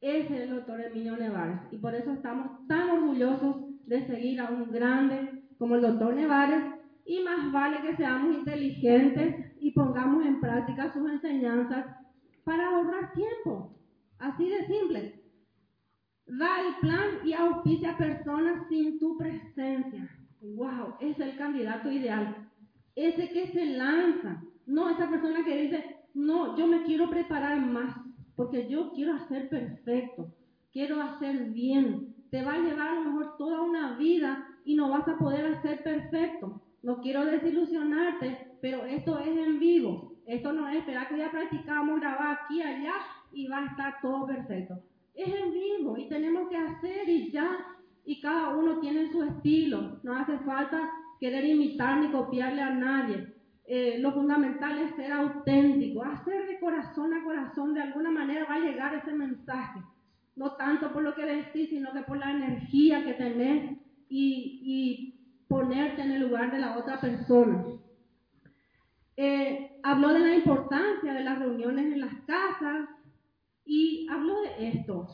Ese 0.01 0.37
es 0.37 0.43
el 0.43 0.51
doctor 0.51 0.81
Emilio 0.81 1.17
Nevares 1.17 1.61
y 1.71 1.77
por 1.79 1.95
eso 1.95 2.13
estamos 2.13 2.67
tan 2.67 2.91
orgullosos 2.91 3.74
de 3.87 4.07
seguir 4.07 4.41
a 4.41 4.51
un 4.51 4.71
grande 4.71 5.43
como 5.59 5.77
el 5.77 5.83
doctor 5.83 6.15
Nevares 6.15 6.65
y 7.07 7.21
más 7.21 7.53
vale 7.53 7.81
que 7.83 7.97
seamos 7.97 8.35
inteligentes 8.35 9.53
y 9.61 9.73
pongamos 9.73 10.25
en 10.25 10.41
práctica 10.41 10.93
sus 10.93 11.09
enseñanzas 11.11 11.87
para 12.45 12.69
ahorrar 12.69 13.13
tiempo. 13.13 13.75
Así 14.19 14.49
de 14.49 14.67
simple. 14.67 15.23
Da 16.27 16.61
el 16.67 16.75
plan 16.81 17.27
y 17.27 17.35
auspicia 17.35 17.93
a 17.93 17.99
personas 17.99 18.67
sin 18.69 18.99
tu 18.99 19.19
presencia. 19.19 20.09
¡Wow! 20.41 20.95
Es 21.01 21.19
el 21.21 21.37
candidato 21.37 21.91
ideal. 21.91 22.49
Ese 22.97 23.29
que 23.31 23.49
se 23.49 23.67
lanza. 23.67 24.43
No 24.67 24.89
esa 24.89 25.11
persona 25.11 25.45
que 25.45 25.63
dice, 25.63 25.97
no, 26.15 26.57
yo 26.57 26.67
me 26.67 26.85
quiero 26.85 27.11
preparar 27.11 27.61
más 27.61 27.95
porque 28.37 28.67
yo 28.69 28.93
quiero 28.93 29.15
hacer 29.15 29.49
perfecto. 29.49 30.35
Quiero 30.73 31.01
hacer 31.03 31.51
bien 31.51 32.14
te 32.35 32.43
va 32.43 32.55
a 32.55 32.59
llevar 32.59 32.89
a 32.89 32.95
lo 32.97 33.03
mejor 33.03 33.37
toda 33.37 33.61
una 33.61 33.97
vida 33.97 34.45
y 34.65 34.75
no 34.75 34.91
vas 34.91 35.07
a 35.07 35.17
poder 35.17 35.47
hacer 35.55 35.85
perfecto. 35.85 36.61
No 36.83 37.01
quiero 37.01 37.25
desilusionarte, 37.25 38.57
pero 38.61 38.85
esto 38.87 39.21
es 39.21 39.29
en 39.29 39.61
vivo. 39.61 40.17
Esto 40.27 40.53
no 40.53 40.69
es 40.69 40.79
esperar 40.79 41.09
que 41.09 41.19
ya 41.19 41.31
practicamos, 41.31 42.01
grabar 42.01 42.41
aquí, 42.43 42.61
allá 42.61 42.95
y 43.33 43.47
va 43.47 43.59
a 43.59 43.67
estar 43.67 44.01
todo 44.03 44.27
perfecto. 44.27 44.81
Es 45.15 45.33
en 45.33 45.53
vivo 45.53 45.97
y 45.97 46.09
tenemos 46.09 46.49
que 46.49 46.57
hacer 46.57 47.09
y 47.09 47.31
ya. 47.31 47.57
Y 48.05 48.21
cada 48.21 48.49
uno 48.57 48.81
tiene 48.81 49.13
su 49.13 49.23
estilo. 49.23 50.01
No 50.03 50.17
hace 50.17 50.37
falta 50.41 50.91
querer 51.21 51.45
imitar 51.45 51.99
ni 51.99 52.11
copiarle 52.11 52.63
a 52.63 52.71
nadie. 52.71 53.33
Eh, 53.65 53.99
lo 54.01 54.11
fundamental 54.11 54.77
es 54.81 54.97
ser 54.97 55.13
auténtico, 55.13 56.03
hacer 56.03 56.49
de 56.49 56.59
corazón 56.59 57.15
a 57.15 57.23
corazón, 57.23 57.75
de 57.75 57.83
alguna 57.83 58.11
manera 58.11 58.45
va 58.51 58.57
a 58.57 58.59
llegar 58.59 58.93
ese 58.93 59.13
mensaje 59.13 59.79
no 60.37 60.53
tanto 60.57 60.93
por 60.93 61.03
lo 61.03 61.15
que 61.15 61.25
decís, 61.25 61.71
sino 61.71 61.93
que 61.93 62.03
por 62.03 62.17
la 62.17 62.31
energía 62.31 63.05
que 63.05 63.15
tenés 63.15 63.79
y, 64.09 64.61
y 64.65 65.15
ponerte 65.49 66.03
en 66.03 66.13
el 66.13 66.23
lugar 66.23 66.51
de 66.51 66.59
la 66.59 66.77
otra 66.77 67.01
persona. 67.01 67.65
Eh, 69.17 69.79
habló 69.83 70.13
de 70.13 70.21
la 70.21 70.35
importancia 70.35 71.13
de 71.13 71.23
las 71.23 71.39
reuniones 71.39 71.93
en 71.93 72.01
las 72.01 72.15
casas 72.27 72.89
y 73.65 74.07
habló 74.11 74.41
de 74.43 74.69
esto. 74.71 75.07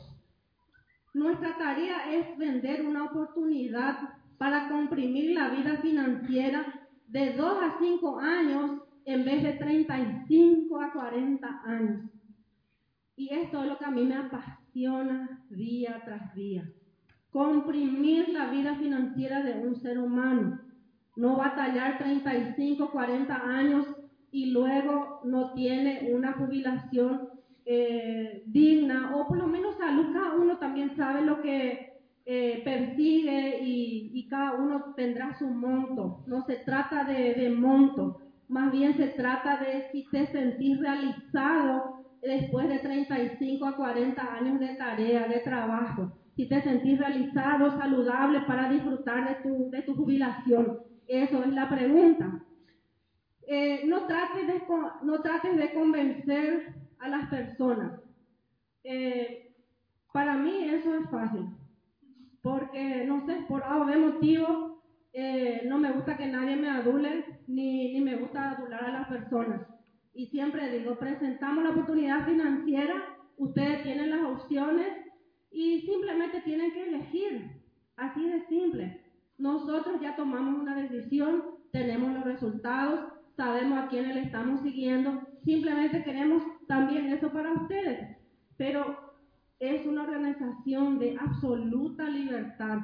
Nuestra 1.12 1.58
tarea 1.58 2.12
es 2.14 2.38
vender 2.38 2.86
una 2.86 3.04
oportunidad 3.04 3.98
para 4.38 4.68
comprimir 4.68 5.34
la 5.34 5.50
vida 5.50 5.76
financiera 5.78 6.88
de 7.08 7.34
2 7.34 7.62
a 7.62 7.78
5 7.78 8.20
años 8.20 8.82
en 9.04 9.24
vez 9.24 9.42
de 9.42 9.52
35 9.54 10.80
a 10.80 10.92
40 10.92 11.62
años. 11.64 12.10
Y 13.16 13.34
esto 13.34 13.62
es 13.62 13.68
lo 13.68 13.76
que 13.76 13.84
a 13.84 13.90
mí 13.90 14.04
me 14.04 14.16
apasiona 14.16 14.59
día 14.72 16.02
tras 16.04 16.34
día. 16.34 16.70
Comprimir 17.30 18.28
la 18.30 18.50
vida 18.50 18.74
financiera 18.76 19.42
de 19.42 19.66
un 19.66 19.76
ser 19.76 19.98
humano. 19.98 20.60
No 21.16 21.36
batallar 21.36 21.98
35, 21.98 22.90
40 22.90 23.34
años 23.34 23.86
y 24.32 24.46
luego 24.52 25.20
no 25.24 25.52
tiene 25.54 26.10
una 26.12 26.32
jubilación 26.32 27.28
eh, 27.64 28.42
digna 28.46 29.16
o 29.16 29.28
por 29.28 29.38
lo 29.38 29.46
menos 29.46 29.76
salud. 29.76 30.12
Cada 30.12 30.34
uno 30.34 30.58
también 30.58 30.96
sabe 30.96 31.22
lo 31.22 31.40
que 31.42 31.90
eh, 32.24 32.62
persigue 32.64 33.60
y, 33.62 34.10
y, 34.14 34.28
cada 34.28 34.54
uno 34.54 34.94
tendrá 34.96 35.36
su 35.38 35.48
monto. 35.48 36.22
No 36.26 36.44
se 36.46 36.56
trata 36.56 37.04
de, 37.04 37.34
de 37.34 37.50
monto, 37.50 38.20
más 38.48 38.72
bien 38.72 38.96
se 38.96 39.08
trata 39.08 39.56
de 39.58 39.88
si 39.90 40.06
te 40.10 40.26
sentís 40.26 40.78
realizado 40.80 41.99
después 42.22 42.68
de 42.68 42.78
35 42.78 43.66
a 43.66 43.76
40 43.76 44.34
años 44.34 44.60
de 44.60 44.74
tarea, 44.76 45.26
de 45.26 45.40
trabajo. 45.40 46.12
Si 46.36 46.48
te 46.48 46.62
sentís 46.62 46.98
realizado, 46.98 47.78
saludable 47.78 48.40
para 48.42 48.70
disfrutar 48.70 49.28
de 49.28 49.34
tu, 49.42 49.70
de 49.70 49.82
tu 49.82 49.94
jubilación. 49.94 50.80
Eso 51.06 51.42
es 51.42 51.52
la 51.52 51.68
pregunta. 51.68 52.42
Eh, 53.46 53.82
no, 53.86 54.06
trates 54.06 54.46
de, 54.46 54.62
no 55.02 55.20
trates 55.22 55.56
de 55.56 55.72
convencer 55.72 56.74
a 56.98 57.08
las 57.08 57.28
personas. 57.28 58.00
Eh, 58.84 59.54
para 60.12 60.36
mí 60.36 60.64
eso 60.64 60.94
es 60.94 61.10
fácil, 61.10 61.46
porque 62.42 63.04
no 63.06 63.26
sé, 63.26 63.44
por 63.48 63.62
algo 63.62 63.86
de 63.86 63.96
motivo, 63.96 64.82
eh, 65.12 65.62
no 65.66 65.78
me 65.78 65.92
gusta 65.92 66.16
que 66.16 66.26
nadie 66.26 66.56
me 66.56 66.70
adule, 66.70 67.40
ni, 67.46 67.92
ni 67.92 68.00
me 68.00 68.16
gusta 68.16 68.52
adular 68.52 68.84
a 68.84 68.92
las 68.92 69.08
personas. 69.08 69.62
Y 70.12 70.26
siempre 70.26 70.76
digo, 70.76 70.98
presentamos 70.98 71.64
la 71.64 71.70
oportunidad 71.70 72.26
financiera, 72.26 73.16
ustedes 73.36 73.82
tienen 73.82 74.10
las 74.10 74.24
opciones 74.24 74.88
y 75.50 75.80
simplemente 75.82 76.40
tienen 76.42 76.72
que 76.72 76.88
elegir. 76.88 77.50
Así 77.96 78.28
de 78.28 78.46
simple. 78.46 79.00
Nosotros 79.38 80.00
ya 80.00 80.16
tomamos 80.16 80.60
una 80.60 80.74
decisión, 80.74 81.42
tenemos 81.72 82.12
los 82.12 82.24
resultados, 82.24 83.12
sabemos 83.36 83.78
a 83.78 83.88
quiénes 83.88 84.14
le 84.14 84.22
estamos 84.22 84.60
siguiendo, 84.60 85.22
simplemente 85.44 86.02
queremos 86.02 86.42
también 86.66 87.06
eso 87.08 87.32
para 87.32 87.52
ustedes. 87.52 88.18
Pero 88.56 89.14
es 89.58 89.86
una 89.86 90.02
organización 90.02 90.98
de 90.98 91.16
absoluta 91.18 92.04
libertad. 92.04 92.78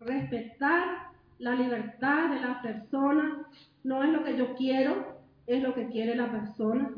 Respetar 0.00 1.08
la 1.38 1.54
libertad 1.54 2.30
de 2.30 2.40
la 2.40 2.62
persona 2.62 3.46
no 3.82 4.02
es 4.02 4.10
lo 4.10 4.24
que 4.24 4.36
yo 4.36 4.54
quiero, 4.54 5.13
es 5.46 5.62
lo 5.62 5.74
que 5.74 5.88
quiere 5.88 6.16
la 6.16 6.30
persona. 6.30 6.90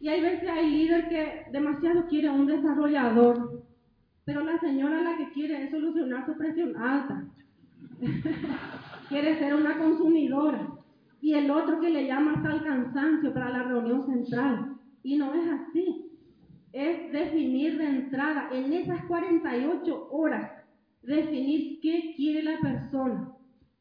Y 0.00 0.08
hay 0.08 0.20
veces 0.20 0.48
hay 0.48 0.70
líder 0.70 1.08
que 1.08 1.50
demasiado 1.50 2.06
quiere 2.06 2.30
un 2.30 2.46
desarrollador, 2.46 3.64
pero 4.24 4.44
la 4.44 4.58
señora 4.60 5.02
la 5.02 5.16
que 5.16 5.30
quiere 5.32 5.64
es 5.64 5.70
solucionar 5.70 6.26
su 6.26 6.36
presión 6.36 6.76
alta. 6.76 7.24
quiere 9.08 9.38
ser 9.38 9.54
una 9.54 9.78
consumidora. 9.78 10.68
Y 11.20 11.34
el 11.34 11.50
otro 11.50 11.80
que 11.80 11.90
le 11.90 12.06
llama 12.06 12.34
hasta 12.34 12.52
el 12.52 12.62
cansancio 12.62 13.34
para 13.34 13.50
la 13.50 13.64
reunión 13.64 14.06
central. 14.06 14.76
Y 15.02 15.16
no 15.16 15.34
es 15.34 15.48
así. 15.48 16.04
Es 16.72 17.10
definir 17.12 17.78
de 17.78 17.86
entrada 17.86 18.50
en 18.52 18.72
esas 18.72 19.04
48 19.06 20.08
horas, 20.10 20.52
definir 21.02 21.80
qué 21.80 22.12
quiere 22.14 22.42
la 22.42 22.58
persona. 22.60 23.32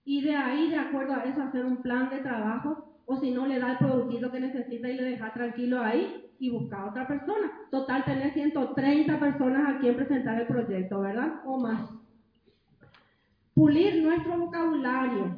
Y 0.05 0.21
de 0.21 0.35
ahí, 0.35 0.69
de 0.69 0.77
acuerdo 0.77 1.13
a 1.13 1.23
eso, 1.25 1.41
hacer 1.41 1.65
un 1.65 1.81
plan 1.81 2.09
de 2.09 2.19
trabajo 2.19 2.86
o 3.07 3.15
si 3.15 3.31
no 3.31 3.47
le 3.47 3.57
da 3.57 3.71
el 3.71 3.77
producto 3.77 4.31
que 4.31 4.39
necesita 4.39 4.89
y 4.89 4.97
le 4.97 5.03
deja 5.03 5.33
tranquilo 5.33 5.81
ahí 5.81 6.29
y 6.39 6.49
busca 6.49 6.81
a 6.81 6.89
otra 6.89 7.07
persona. 7.07 7.51
Total, 7.71 8.03
tener 8.03 8.33
130 8.33 9.19
personas 9.19 9.75
a 9.75 9.79
quien 9.79 9.95
presentar 9.95 10.39
el 10.39 10.45
proyecto, 10.45 10.99
¿verdad? 10.99 11.41
O 11.45 11.57
más. 11.57 11.89
Pulir 13.53 14.03
nuestro 14.03 14.37
vocabulario. 14.37 15.37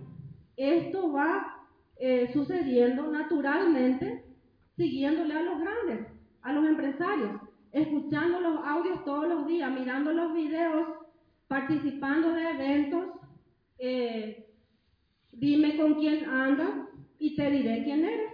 Esto 0.57 1.11
va 1.13 1.67
eh, 1.97 2.31
sucediendo 2.33 3.11
naturalmente 3.11 4.25
siguiéndole 4.75 5.35
a 5.35 5.43
los 5.43 5.59
grandes, 5.59 6.07
a 6.41 6.53
los 6.53 6.65
empresarios, 6.65 7.39
escuchando 7.71 8.39
los 8.39 8.65
audios 8.65 9.05
todos 9.05 9.27
los 9.27 9.45
días, 9.45 9.71
mirando 9.71 10.11
los 10.11 10.33
videos, 10.33 10.87
participando 11.47 12.31
de 12.31 12.49
eventos. 12.49 13.05
Eh, 13.77 14.49
dime 15.31 15.77
con 15.77 15.95
quién 15.95 16.25
andas, 16.25 16.88
y 17.19 17.35
te 17.35 17.51
diré 17.51 17.83
quién 17.83 18.05
eres. 18.05 18.31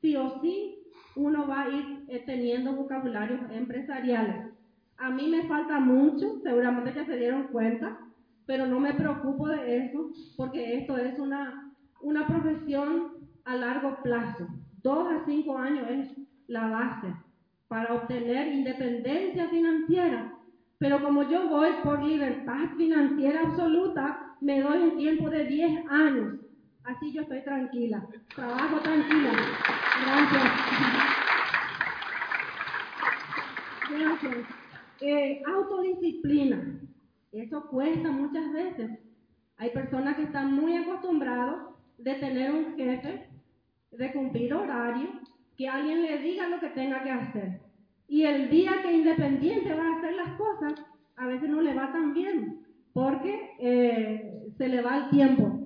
Sí 0.00 0.16
o 0.16 0.40
sí, 0.40 0.78
uno 1.14 1.46
va 1.46 1.62
a 1.62 1.68
ir 1.68 2.04
eh, 2.08 2.22
teniendo 2.24 2.72
vocabularios 2.72 3.40
empresariales. 3.50 4.52
A 4.96 5.10
mí 5.10 5.28
me 5.28 5.46
falta 5.46 5.78
mucho, 5.78 6.40
seguramente 6.42 6.92
ya 6.94 7.04
se 7.04 7.16
dieron 7.16 7.48
cuenta, 7.48 7.98
pero 8.46 8.66
no 8.66 8.80
me 8.80 8.94
preocupo 8.94 9.46
de 9.48 9.84
eso 9.84 10.10
porque 10.36 10.78
esto 10.78 10.96
es 10.96 11.18
una, 11.18 11.72
una 12.00 12.26
profesión 12.26 13.12
a 13.44 13.54
largo 13.54 14.02
plazo. 14.02 14.48
Dos 14.82 15.06
a 15.12 15.24
cinco 15.26 15.58
años 15.58 15.86
es 15.90 16.08
la 16.46 16.68
base 16.68 17.14
para 17.68 17.94
obtener 17.94 18.48
independencia 18.48 19.48
financiera. 19.48 20.34
Pero 20.78 21.02
como 21.02 21.28
yo 21.28 21.48
voy 21.48 21.70
por 21.82 22.02
libertad 22.02 22.70
financiera 22.76 23.42
absoluta, 23.42 24.36
me 24.40 24.60
doy 24.60 24.78
un 24.78 24.96
tiempo 24.96 25.28
de 25.28 25.44
10 25.44 25.86
años 25.90 26.38
Así 26.88 27.12
yo 27.12 27.20
estoy 27.20 27.42
tranquila. 27.42 28.02
Trabajo 28.34 28.80
tranquila. 28.80 29.30
Gracias. 30.06 30.44
Gracias. 33.90 34.36
Eh, 35.02 35.42
autodisciplina. 35.46 36.80
Eso 37.32 37.68
cuesta 37.68 38.10
muchas 38.10 38.50
veces. 38.54 38.90
Hay 39.58 39.68
personas 39.70 40.16
que 40.16 40.22
están 40.22 40.54
muy 40.54 40.76
acostumbrados 40.76 41.74
de 41.98 42.14
tener 42.14 42.52
un 42.52 42.74
jefe, 42.74 43.28
de 43.90 44.12
cumplir 44.12 44.54
horario, 44.54 45.10
que 45.58 45.68
alguien 45.68 46.00
le 46.00 46.18
diga 46.20 46.48
lo 46.48 46.58
que 46.58 46.70
tenga 46.70 47.02
que 47.04 47.10
hacer. 47.10 47.60
Y 48.08 48.22
el 48.22 48.48
día 48.48 48.80
que 48.82 48.92
independiente 48.92 49.74
va 49.74 49.86
a 49.88 49.98
hacer 49.98 50.14
las 50.14 50.38
cosas, 50.38 50.72
a 51.16 51.26
veces 51.26 51.50
no 51.50 51.60
le 51.60 51.74
va 51.74 51.92
tan 51.92 52.14
bien, 52.14 52.64
porque 52.94 53.50
eh, 53.58 54.46
se 54.56 54.68
le 54.68 54.80
va 54.80 54.96
el 54.96 55.10
tiempo. 55.10 55.57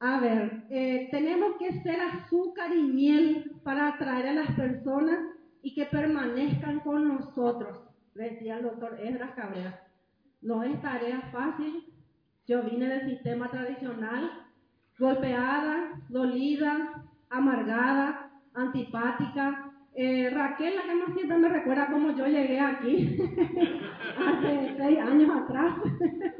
A 0.00 0.18
ver, 0.18 0.62
eh, 0.70 1.08
tenemos 1.10 1.56
que 1.58 1.82
ser 1.82 2.00
azúcar 2.00 2.74
y 2.74 2.82
miel 2.82 3.52
para 3.62 3.88
atraer 3.88 4.28
a 4.28 4.32
las 4.32 4.50
personas 4.56 5.18
y 5.62 5.74
que 5.74 5.84
permanezcan 5.84 6.80
con 6.80 7.06
nosotros, 7.06 7.78
decía 8.14 8.56
el 8.56 8.62
doctor 8.62 8.98
Esdras 8.98 9.32
Cabrera. 9.36 9.78
No 10.40 10.62
es 10.62 10.80
tarea 10.80 11.20
fácil. 11.32 11.84
Yo 12.46 12.62
vine 12.62 12.88
del 12.88 13.10
sistema 13.10 13.50
tradicional, 13.50 14.30
golpeada, 14.98 16.00
dolida, 16.08 17.04
amargada, 17.28 18.30
antipática. 18.54 19.70
Eh, 19.92 20.30
Raquel, 20.30 20.76
la 20.76 20.82
que 20.84 20.94
más 20.94 21.14
siempre 21.14 21.36
me 21.36 21.48
recuerda 21.50 21.88
cómo 21.90 22.16
yo 22.16 22.26
llegué 22.26 22.58
aquí 22.58 23.18
hace 24.18 24.74
seis 24.78 24.98
años 24.98 25.30
atrás. 25.42 25.74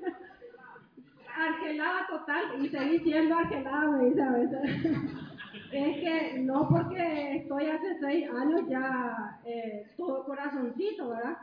argelada 1.47 2.07
total 2.09 2.65
y 2.65 2.69
seguí 2.69 3.01
siendo 3.01 3.37
argelada, 3.37 3.91
me 3.91 4.07
dice 4.07 4.23
a 4.23 4.31
veces. 4.31 4.61
es 5.73 6.01
que 6.01 6.39
no 6.41 6.69
porque 6.69 7.37
estoy 7.37 7.67
hace 7.67 7.99
seis 8.01 8.29
años 8.31 8.63
ya 8.69 9.39
eh, 9.45 9.87
todo 9.97 10.25
corazoncito, 10.25 11.11
¿verdad? 11.11 11.37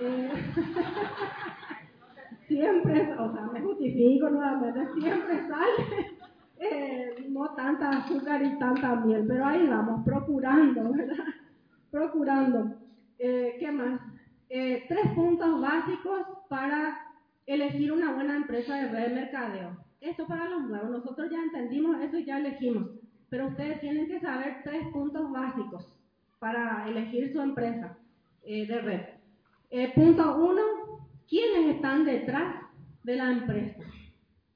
Eh, 0.00 0.30
siempre, 2.48 3.12
o 3.18 3.32
sea, 3.32 3.42
me 3.52 3.60
justifico 3.60 4.28
nuevamente, 4.28 4.86
siempre 5.00 5.48
sale 5.48 6.18
eh, 6.58 7.26
no 7.28 7.54
tanta 7.54 7.90
azúcar 7.90 8.42
y 8.42 8.58
tanta 8.58 8.96
miel, 8.96 9.24
pero 9.26 9.46
ahí 9.46 9.66
vamos, 9.66 10.04
procurando, 10.04 10.92
¿verdad? 10.92 11.24
Procurando. 11.90 12.74
¿Qué 13.18 13.70
más? 13.72 14.00
tres 14.48 15.06
puntos 15.14 15.60
básicos 15.60 16.22
para 16.48 16.98
elegir 17.46 17.92
una 17.92 18.12
buena 18.14 18.36
empresa 18.36 18.76
de 18.76 18.88
red 18.88 19.08
de 19.08 19.14
mercadeo. 19.14 19.84
Esto 20.00 20.26
para 20.26 20.48
los 20.48 20.62
nuevos, 20.62 20.90
nosotros 20.90 21.30
ya 21.30 21.42
entendimos 21.42 22.00
eso 22.00 22.18
y 22.18 22.24
ya 22.24 22.38
elegimos, 22.38 22.90
pero 23.28 23.48
ustedes 23.48 23.80
tienen 23.80 24.06
que 24.06 24.20
saber 24.20 24.62
tres 24.64 24.86
puntos 24.92 25.30
básicos 25.30 25.86
para 26.38 26.88
elegir 26.88 27.32
su 27.32 27.40
empresa 27.40 27.98
eh, 28.42 28.66
de 28.66 28.80
red. 28.80 29.00
Eh, 29.70 29.92
punto 29.94 30.36
uno, 30.38 30.62
¿quiénes 31.28 31.76
están 31.76 32.04
detrás 32.04 32.56
de 33.04 33.16
la 33.16 33.30
empresa? 33.30 33.84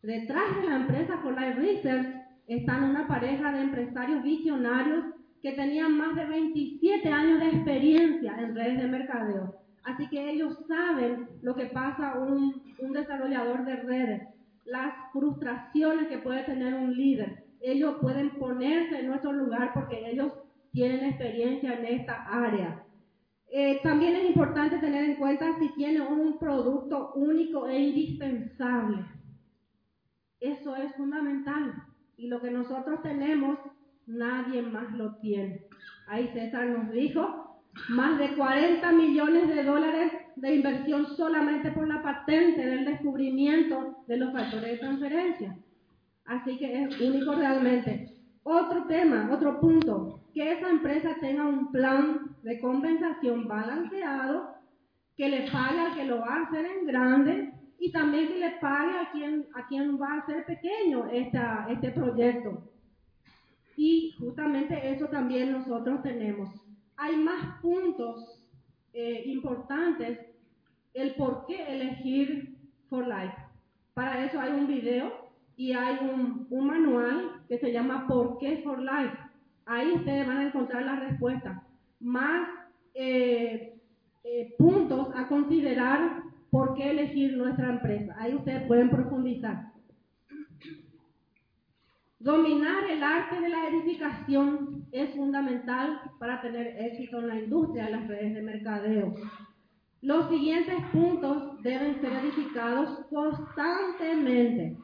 Detrás 0.03 0.57
de 0.57 0.69
la 0.69 0.77
empresa 0.77 1.21
Life 1.25 1.61
Research 1.61 2.07
están 2.47 2.85
una 2.85 3.07
pareja 3.07 3.53
de 3.53 3.61
empresarios 3.63 4.23
visionarios 4.23 5.05
que 5.43 5.53
tenían 5.53 5.97
más 5.97 6.17
de 6.17 6.25
27 6.25 7.09
años 7.09 7.41
de 7.41 7.49
experiencia 7.49 8.35
en 8.39 8.55
redes 8.55 8.81
de 8.81 8.89
mercadeo 8.89 9.64
Así 9.85 10.09
que 10.09 10.31
ellos 10.31 10.59
saben 10.67 11.29
lo 11.43 11.55
que 11.55 11.67
pasa 11.67 12.19
un, 12.19 12.63
un 12.79 12.93
desarrollador 12.93 13.65
de 13.65 13.77
redes, 13.77 14.29
las 14.65 14.95
frustraciones 15.13 16.09
que 16.09 16.19
puede 16.19 16.43
tener 16.45 16.75
un 16.75 16.97
líder. 16.97 17.45
Ellos 17.61 17.97
pueden 18.01 18.31
ponerse 18.39 19.01
en 19.01 19.09
nuestro 19.09 19.33
lugar 19.33 19.73
porque 19.75 20.11
ellos 20.11 20.33
tienen 20.73 21.05
experiencia 21.05 21.79
en 21.79 21.85
esta 21.85 22.25
área. 22.25 22.85
Eh, 23.51 23.81
también 23.83 24.17
es 24.17 24.25
importante 24.25 24.79
tener 24.79 25.05
en 25.05 25.17
cuenta 25.17 25.57
si 25.59 25.73
tiene 25.75 26.01
un 26.01 26.39
producto 26.39 27.13
único 27.15 27.69
e 27.69 27.79
indispensable. 27.79 29.05
Eso 30.41 30.75
es 30.77 30.93
fundamental. 30.97 31.73
Y 32.17 32.29
lo 32.29 32.41
que 32.41 32.51
nosotros 32.51 33.03
tenemos 33.03 33.59
nadie 34.07 34.63
más 34.63 34.93
lo 34.93 35.17
tiene. 35.17 35.67
Ahí 36.09 36.29
César 36.29 36.67
nos 36.67 36.91
dijo, 36.91 37.44
más 37.89 38.19
de 38.19 38.35
40 38.35 38.93
millones 38.93 39.49
de 39.49 39.65
dólares 39.65 40.13
de 40.37 40.55
inversión 40.55 41.07
solamente 41.17 41.71
por 41.73 41.87
la 41.89 42.03
patente 42.03 42.65
del 42.65 42.85
descubrimiento 42.85 43.99
de 44.07 44.17
los 44.17 44.33
factores 44.33 44.73
de 44.73 44.79
transferencia. 44.79 45.57
Así 46.25 46.57
que 46.59 46.83
es 46.83 47.01
único 47.01 47.35
realmente. 47.35 48.11
Otro 48.43 48.85
tema, 48.87 49.31
otro 49.33 49.61
punto, 49.61 50.21
que 50.33 50.53
esa 50.53 50.69
empresa 50.69 51.17
tenga 51.21 51.47
un 51.47 51.71
plan 51.73 52.37
de 52.43 52.61
compensación 52.61 53.49
balanceado, 53.49 54.55
que 55.17 55.29
le 55.29 55.51
pague 55.51 55.81
al 55.81 55.95
que 55.95 56.05
lo 56.05 56.21
va 56.21 56.35
a 56.35 56.43
hacer 56.43 56.67
en 56.67 56.87
grande 56.87 57.53
y 57.79 57.93
también 57.93 58.29
que 58.29 58.39
le 58.39 58.51
pague 58.61 58.99
a 58.99 59.11
quien, 59.13 59.47
a 59.55 59.67
quien 59.67 60.01
va 60.01 60.15
a 60.15 60.19
hacer 60.19 60.45
pequeño 60.45 61.07
este 61.11 61.91
proyecto. 61.91 62.71
Y 63.77 64.15
justamente 64.19 64.93
eso 64.93 65.07
también 65.07 65.53
nosotros 65.53 66.03
tenemos. 66.03 66.64
Hay 66.97 67.17
más 67.17 67.61
puntos 67.61 68.41
eh, 68.93 69.23
importantes 69.27 70.21
el 70.95 71.15
por 71.17 71.47
qué 71.47 71.65
elegir 71.67 72.57
For 72.89 73.07
Life. 73.07 73.35
Para 73.95 74.25
eso 74.25 74.41
hay 74.41 74.53
un 74.53 74.67
video 74.67 75.13
y 75.57 75.73
hay 75.73 75.99
un, 76.03 76.47
manual 76.67 77.43
que 77.49 77.59
se 77.59 77.73
llama 77.73 78.07
¿Por 78.07 78.39
qué 78.39 78.61
For 78.63 78.81
Life? 78.81 79.17
Ahí 79.67 79.93
ustedes 79.93 80.27
van 80.27 80.39
a 80.39 80.47
encontrar 80.47 80.83
la 80.83 80.97
respuesta. 80.97 81.63
Más 82.01 82.49
eh, 82.95 83.77
eh, 84.25 84.55
puntos 84.59 85.09
a 85.15 85.27
considerar 85.27 86.23
por 86.51 86.75
qué 86.75 86.91
elegir 86.91 87.37
nuestra 87.37 87.71
empresa. 87.71 88.15
Ahí 88.19 88.35
ustedes 88.35 88.67
pueden 88.67 88.91
profundizar. 88.91 89.74
Dominar 92.25 92.85
el 92.91 93.03
arte 93.03 93.39
de 93.39 93.51
la 93.51 93.69
edificación 93.69 94.87
es 94.93 95.15
fundamental 95.15 96.01
para 96.19 96.41
tener 96.41 96.69
éxito 96.79 97.19
en 97.19 97.29
la 97.29 97.39
industria 97.39 97.85
de 97.85 97.91
las 97.91 98.09
redes 98.09 98.33
de 98.33 98.41
mercadeo. 98.41 99.15
Los 100.01 100.31
siguientes 100.31 100.75
puntos 100.91 101.63
deben 101.63 102.01
ser 102.01 102.15
edificados 102.15 103.05
constantemente. 103.11 104.75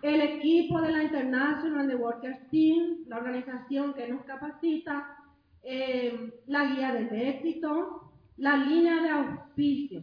El 0.00 0.22
equipo 0.22 0.80
de 0.80 0.92
la 0.92 1.02
International 1.02 1.86
The 1.86 1.96
Workers 1.96 2.48
Team, 2.50 3.04
la 3.08 3.18
organización 3.18 3.92
que 3.92 4.08
nos 4.08 4.24
capacita, 4.24 5.18
eh, 5.64 6.32
la 6.46 6.64
guía 6.64 6.94
de 6.94 7.28
éxito, 7.28 8.10
la 8.38 8.56
línea 8.56 9.02
de 9.02 9.10
auspicio. 9.10 10.02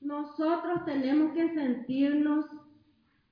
Nosotros 0.00 0.84
tenemos 0.84 1.32
que 1.32 1.52
sentirnos 1.52 2.46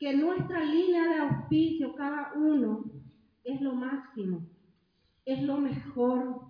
que 0.03 0.17
nuestra 0.17 0.65
línea 0.65 1.07
de 1.07 1.19
auspicio, 1.21 1.95
cada 1.95 2.33
uno, 2.35 2.87
es 3.45 3.61
lo 3.61 3.73
máximo, 3.73 4.43
es 5.25 5.41
lo 5.45 5.59
mejor, 5.59 6.41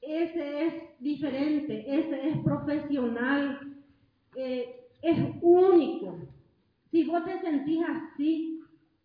ese 0.00 0.66
es 0.66 0.74
diferente, 0.98 1.84
ese 1.86 2.28
es 2.28 2.38
profesional, 2.38 3.72
eh, 4.34 4.80
es 5.00 5.16
único. 5.42 6.18
Si 6.90 7.04
vos 7.04 7.24
te 7.24 7.40
sentís 7.40 7.84
así, 7.88 8.60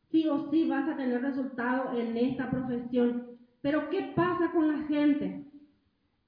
sí 0.09 0.27
o 0.27 0.49
sí 0.49 0.67
vas 0.67 0.89
a 0.89 0.97
tener 0.97 1.21
resultado 1.21 1.95
en 1.95 2.17
esta 2.17 2.49
profesión. 2.49 3.37
Pero 3.61 3.91
¿qué 3.91 4.11
pasa 4.15 4.51
con 4.53 4.69
la 4.69 4.87
gente? 4.87 5.45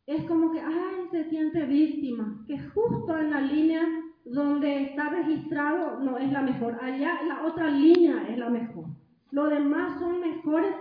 Es 0.06 0.24
como 0.26 0.52
que, 0.52 0.60
ay, 0.60 1.08
se 1.10 1.28
siente 1.32 1.66
víctima, 1.66 2.44
que 2.46 2.60
justo 2.60 3.18
en 3.18 3.32
la 3.32 3.42
línea 3.42 4.03
donde 4.26 4.84
está 4.84 5.10
registrado 5.10 6.00
no 6.00 6.18
es 6.18 6.32
la 6.32 6.42
mejor, 6.42 6.78
allá 6.82 7.22
la 7.28 7.46
otra 7.46 7.70
línea 7.70 8.28
es 8.30 8.38
la 8.38 8.50
mejor. 8.50 8.86
Los 9.32 9.50
demás 9.50 10.00
son 10.00 10.22
mejores 10.22 10.74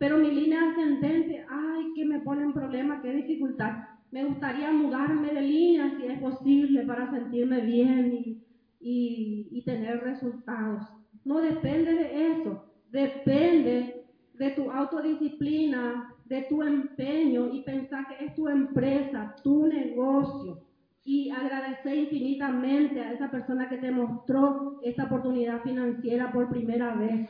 pero 0.00 0.16
mi 0.16 0.30
línea 0.30 0.70
ascendente, 0.70 1.44
ay, 1.46 1.92
que 1.94 2.06
me 2.06 2.20
pone 2.20 2.42
en 2.42 2.54
problema, 2.54 3.02
qué 3.02 3.12
dificultad. 3.12 3.84
Me 4.10 4.24
gustaría 4.24 4.72
mudarme 4.72 5.30
de 5.30 5.42
línea 5.42 5.94
si 5.94 6.06
es 6.06 6.18
posible 6.18 6.86
para 6.86 7.10
sentirme 7.10 7.60
bien 7.60 8.10
y, 8.14 8.42
y, 8.80 9.48
y 9.50 9.62
tener 9.62 10.02
resultados. 10.02 10.86
No 11.22 11.42
depende 11.42 11.92
de 11.92 12.32
eso, 12.32 12.64
depende 12.90 14.06
de 14.32 14.50
tu 14.52 14.70
autodisciplina, 14.70 16.14
de 16.24 16.46
tu 16.48 16.62
empeño 16.62 17.52
y 17.52 17.60
pensar 17.60 18.06
que 18.08 18.24
es 18.24 18.34
tu 18.34 18.48
empresa, 18.48 19.36
tu 19.44 19.66
negocio. 19.66 20.62
Y 21.04 21.30
agradecer 21.30 21.96
infinitamente 21.96 23.00
a 23.00 23.12
esa 23.12 23.30
persona 23.30 23.68
que 23.68 23.78
te 23.78 23.90
mostró 23.90 24.80
esta 24.84 25.04
oportunidad 25.04 25.62
financiera 25.62 26.30
por 26.32 26.50
primera 26.50 26.94
vez. 26.94 27.28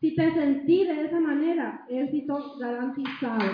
Si 0.00 0.14
te 0.14 0.32
sentí 0.34 0.84
de 0.84 1.06
esa 1.06 1.18
manera, 1.18 1.86
éxito 1.88 2.58
garantizado. 2.58 3.50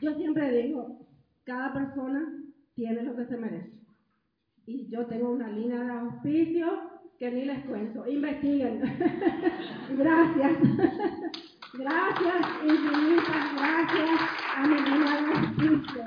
Yo 0.00 0.14
siempre 0.14 0.62
digo, 0.62 1.06
cada 1.44 1.72
persona 1.72 2.26
tiene 2.74 3.02
lo 3.02 3.16
que 3.16 3.26
se 3.26 3.36
merece. 3.36 3.72
Y 4.66 4.88
yo 4.90 5.06
tengo 5.06 5.30
una 5.30 5.48
línea 5.48 5.82
de 5.84 5.90
auspicio 5.90 6.66
que 7.18 7.30
ni 7.30 7.44
les 7.44 7.64
cuento. 7.64 8.06
Investiguen. 8.06 8.80
gracias. 9.96 10.58
Gracias, 11.78 12.46
infinitas 12.64 13.54
gracias 13.54 14.20
a 14.56 14.66
mi 14.66 14.76
auspicio 15.32 16.04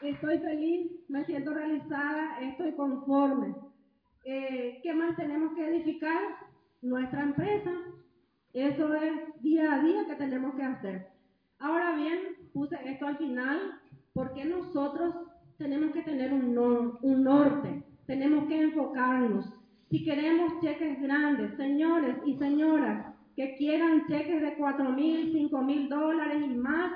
estoy 0.00 0.38
feliz, 0.38 0.90
me 1.08 1.24
siento 1.24 1.52
realizada, 1.52 2.40
estoy 2.40 2.72
conforme. 2.72 3.54
Eh, 4.24 4.80
¿Qué 4.82 4.92
más 4.94 5.16
tenemos 5.16 5.54
que 5.54 5.66
edificar? 5.66 6.20
Nuestra 6.82 7.22
empresa. 7.22 7.70
Eso 8.54 8.94
es 8.94 9.42
día 9.42 9.74
a 9.74 9.82
día 9.82 10.06
que 10.06 10.14
tenemos 10.16 10.54
que 10.54 10.62
hacer. 10.62 11.08
Ahora 11.58 11.94
bien, 11.94 12.18
puse 12.52 12.76
esto 12.84 13.06
al 13.06 13.18
final 13.18 13.80
porque 14.14 14.44
nosotros 14.44 15.14
tenemos 15.58 15.92
que 15.92 16.02
tener 16.02 16.32
un, 16.32 16.56
un 17.02 17.22
norte, 17.22 17.84
tenemos 18.06 18.48
que 18.48 18.60
enfocarnos. 18.60 19.46
Si 19.90 20.04
queremos 20.04 20.58
cheques 20.60 21.00
grandes, 21.02 21.54
señores 21.56 22.16
y 22.24 22.36
señoras 22.38 23.09
que 23.40 23.56
quieran 23.56 24.06
cheques 24.06 24.42
de 24.42 24.54
4 24.54 24.90
mil, 24.90 25.32
5 25.32 25.62
mil 25.62 25.88
dólares 25.88 26.42
y 26.44 26.54
más, 26.56 26.92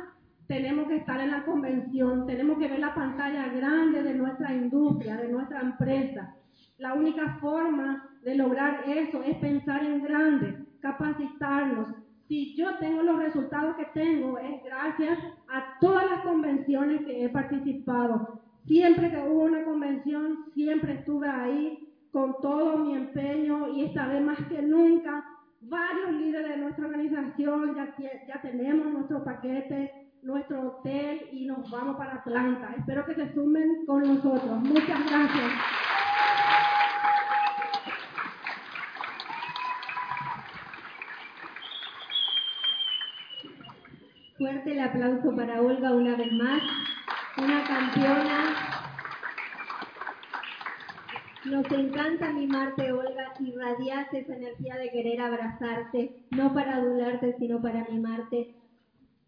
tenemos 0.46 0.88
que 0.88 0.96
estar 0.96 1.18
en 1.18 1.30
la 1.30 1.42
convención, 1.46 2.26
tenemos 2.26 2.58
que 2.58 2.68
ver 2.68 2.80
la 2.80 2.94
pantalla 2.94 3.48
grande 3.48 4.02
de 4.02 4.12
nuestra 4.12 4.52
industria, 4.52 5.16
de 5.16 5.28
nuestra 5.30 5.62
empresa. 5.62 6.36
La 6.76 6.92
única 6.92 7.38
forma 7.40 8.10
de 8.22 8.34
lograr 8.34 8.84
eso 8.86 9.22
es 9.22 9.38
pensar 9.38 9.86
en 9.86 10.02
grande, 10.02 10.66
capacitarnos. 10.80 11.96
Si 12.28 12.54
yo 12.56 12.76
tengo 12.76 13.02
los 13.02 13.18
resultados 13.20 13.76
que 13.76 13.86
tengo 13.98 14.36
es 14.36 14.62
gracias 14.64 15.18
a 15.48 15.78
todas 15.80 16.04
las 16.10 16.20
convenciones 16.24 17.06
que 17.06 17.24
he 17.24 17.30
participado. 17.30 18.42
Siempre 18.66 19.10
que 19.10 19.16
hubo 19.16 19.44
una 19.44 19.64
convención, 19.64 20.44
siempre 20.52 20.92
estuve 20.92 21.26
ahí 21.26 21.88
con 22.12 22.36
todo 22.42 22.76
mi 22.76 22.94
empeño 22.94 23.74
y 23.74 23.84
esta 23.84 24.08
vez 24.08 24.22
más 24.22 24.38
que 24.48 24.60
nunca, 24.60 25.24
varios 25.68 26.12
líderes 26.12 26.50
de 26.50 26.56
nuestra 26.58 26.86
organización 26.86 27.76
ya, 27.76 28.40
tenemos 28.42 28.92
nuestro 28.92 29.24
paquete 29.24 30.04
nuestro 30.24 30.68
hotel 30.68 31.28
y 31.32 31.44
nos 31.44 31.70
vamos 31.70 31.96
para 31.96 32.14
Atlanta. 32.14 32.74
Espero 32.78 33.04
que 33.04 33.14
se 33.14 33.34
sumen 33.34 33.84
con 33.84 34.00
nosotros. 34.02 34.58
Muchas 34.60 35.04
gracias. 35.06 35.52
Fuerte 44.38 44.72
el 44.72 44.80
aplauso 44.80 45.36
para 45.36 45.60
Olga 45.60 45.92
una 45.92 46.16
vez 46.16 46.32
más, 46.32 46.62
una 47.36 47.62
campeona. 47.64 48.63
Nos 51.44 51.70
encanta 51.70 52.32
mimarte, 52.32 52.90
Olga, 52.90 53.34
irradiarte 53.38 54.20
esa 54.20 54.34
energía 54.34 54.76
de 54.76 54.90
querer 54.90 55.20
abrazarte, 55.20 56.24
no 56.30 56.54
para 56.54 56.76
adularte, 56.76 57.36
sino 57.38 57.60
para 57.60 57.86
mimarte. 57.90 58.54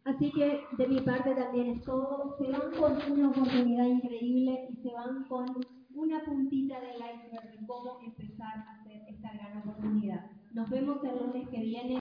Así 0.04 0.32
que 0.32 0.62
de 0.78 0.86
mi 0.88 1.00
parte 1.00 1.34
también 1.34 1.66
es 1.66 1.82
todo. 1.82 2.36
Se 2.38 2.50
van 2.50 2.72
con 2.78 3.12
una 3.12 3.28
oportunidad 3.28 3.84
increíble 3.84 4.68
y 4.70 4.76
se 4.76 4.94
van 4.94 5.24
con 5.24 5.46
una 5.94 6.24
puntita 6.24 6.80
del 6.80 6.96
iceberg 6.96 7.50
de 7.50 7.66
cómo 7.66 7.98
empezar 8.02 8.58
a 8.66 8.80
hacer 8.80 9.02
esta 9.08 9.32
gran 9.34 9.58
oportunidad. 9.58 10.30
Nos 10.54 10.70
vemos 10.70 11.04
el 11.04 11.18
lunes 11.18 11.48
que 11.50 11.60
viene. 11.60 11.94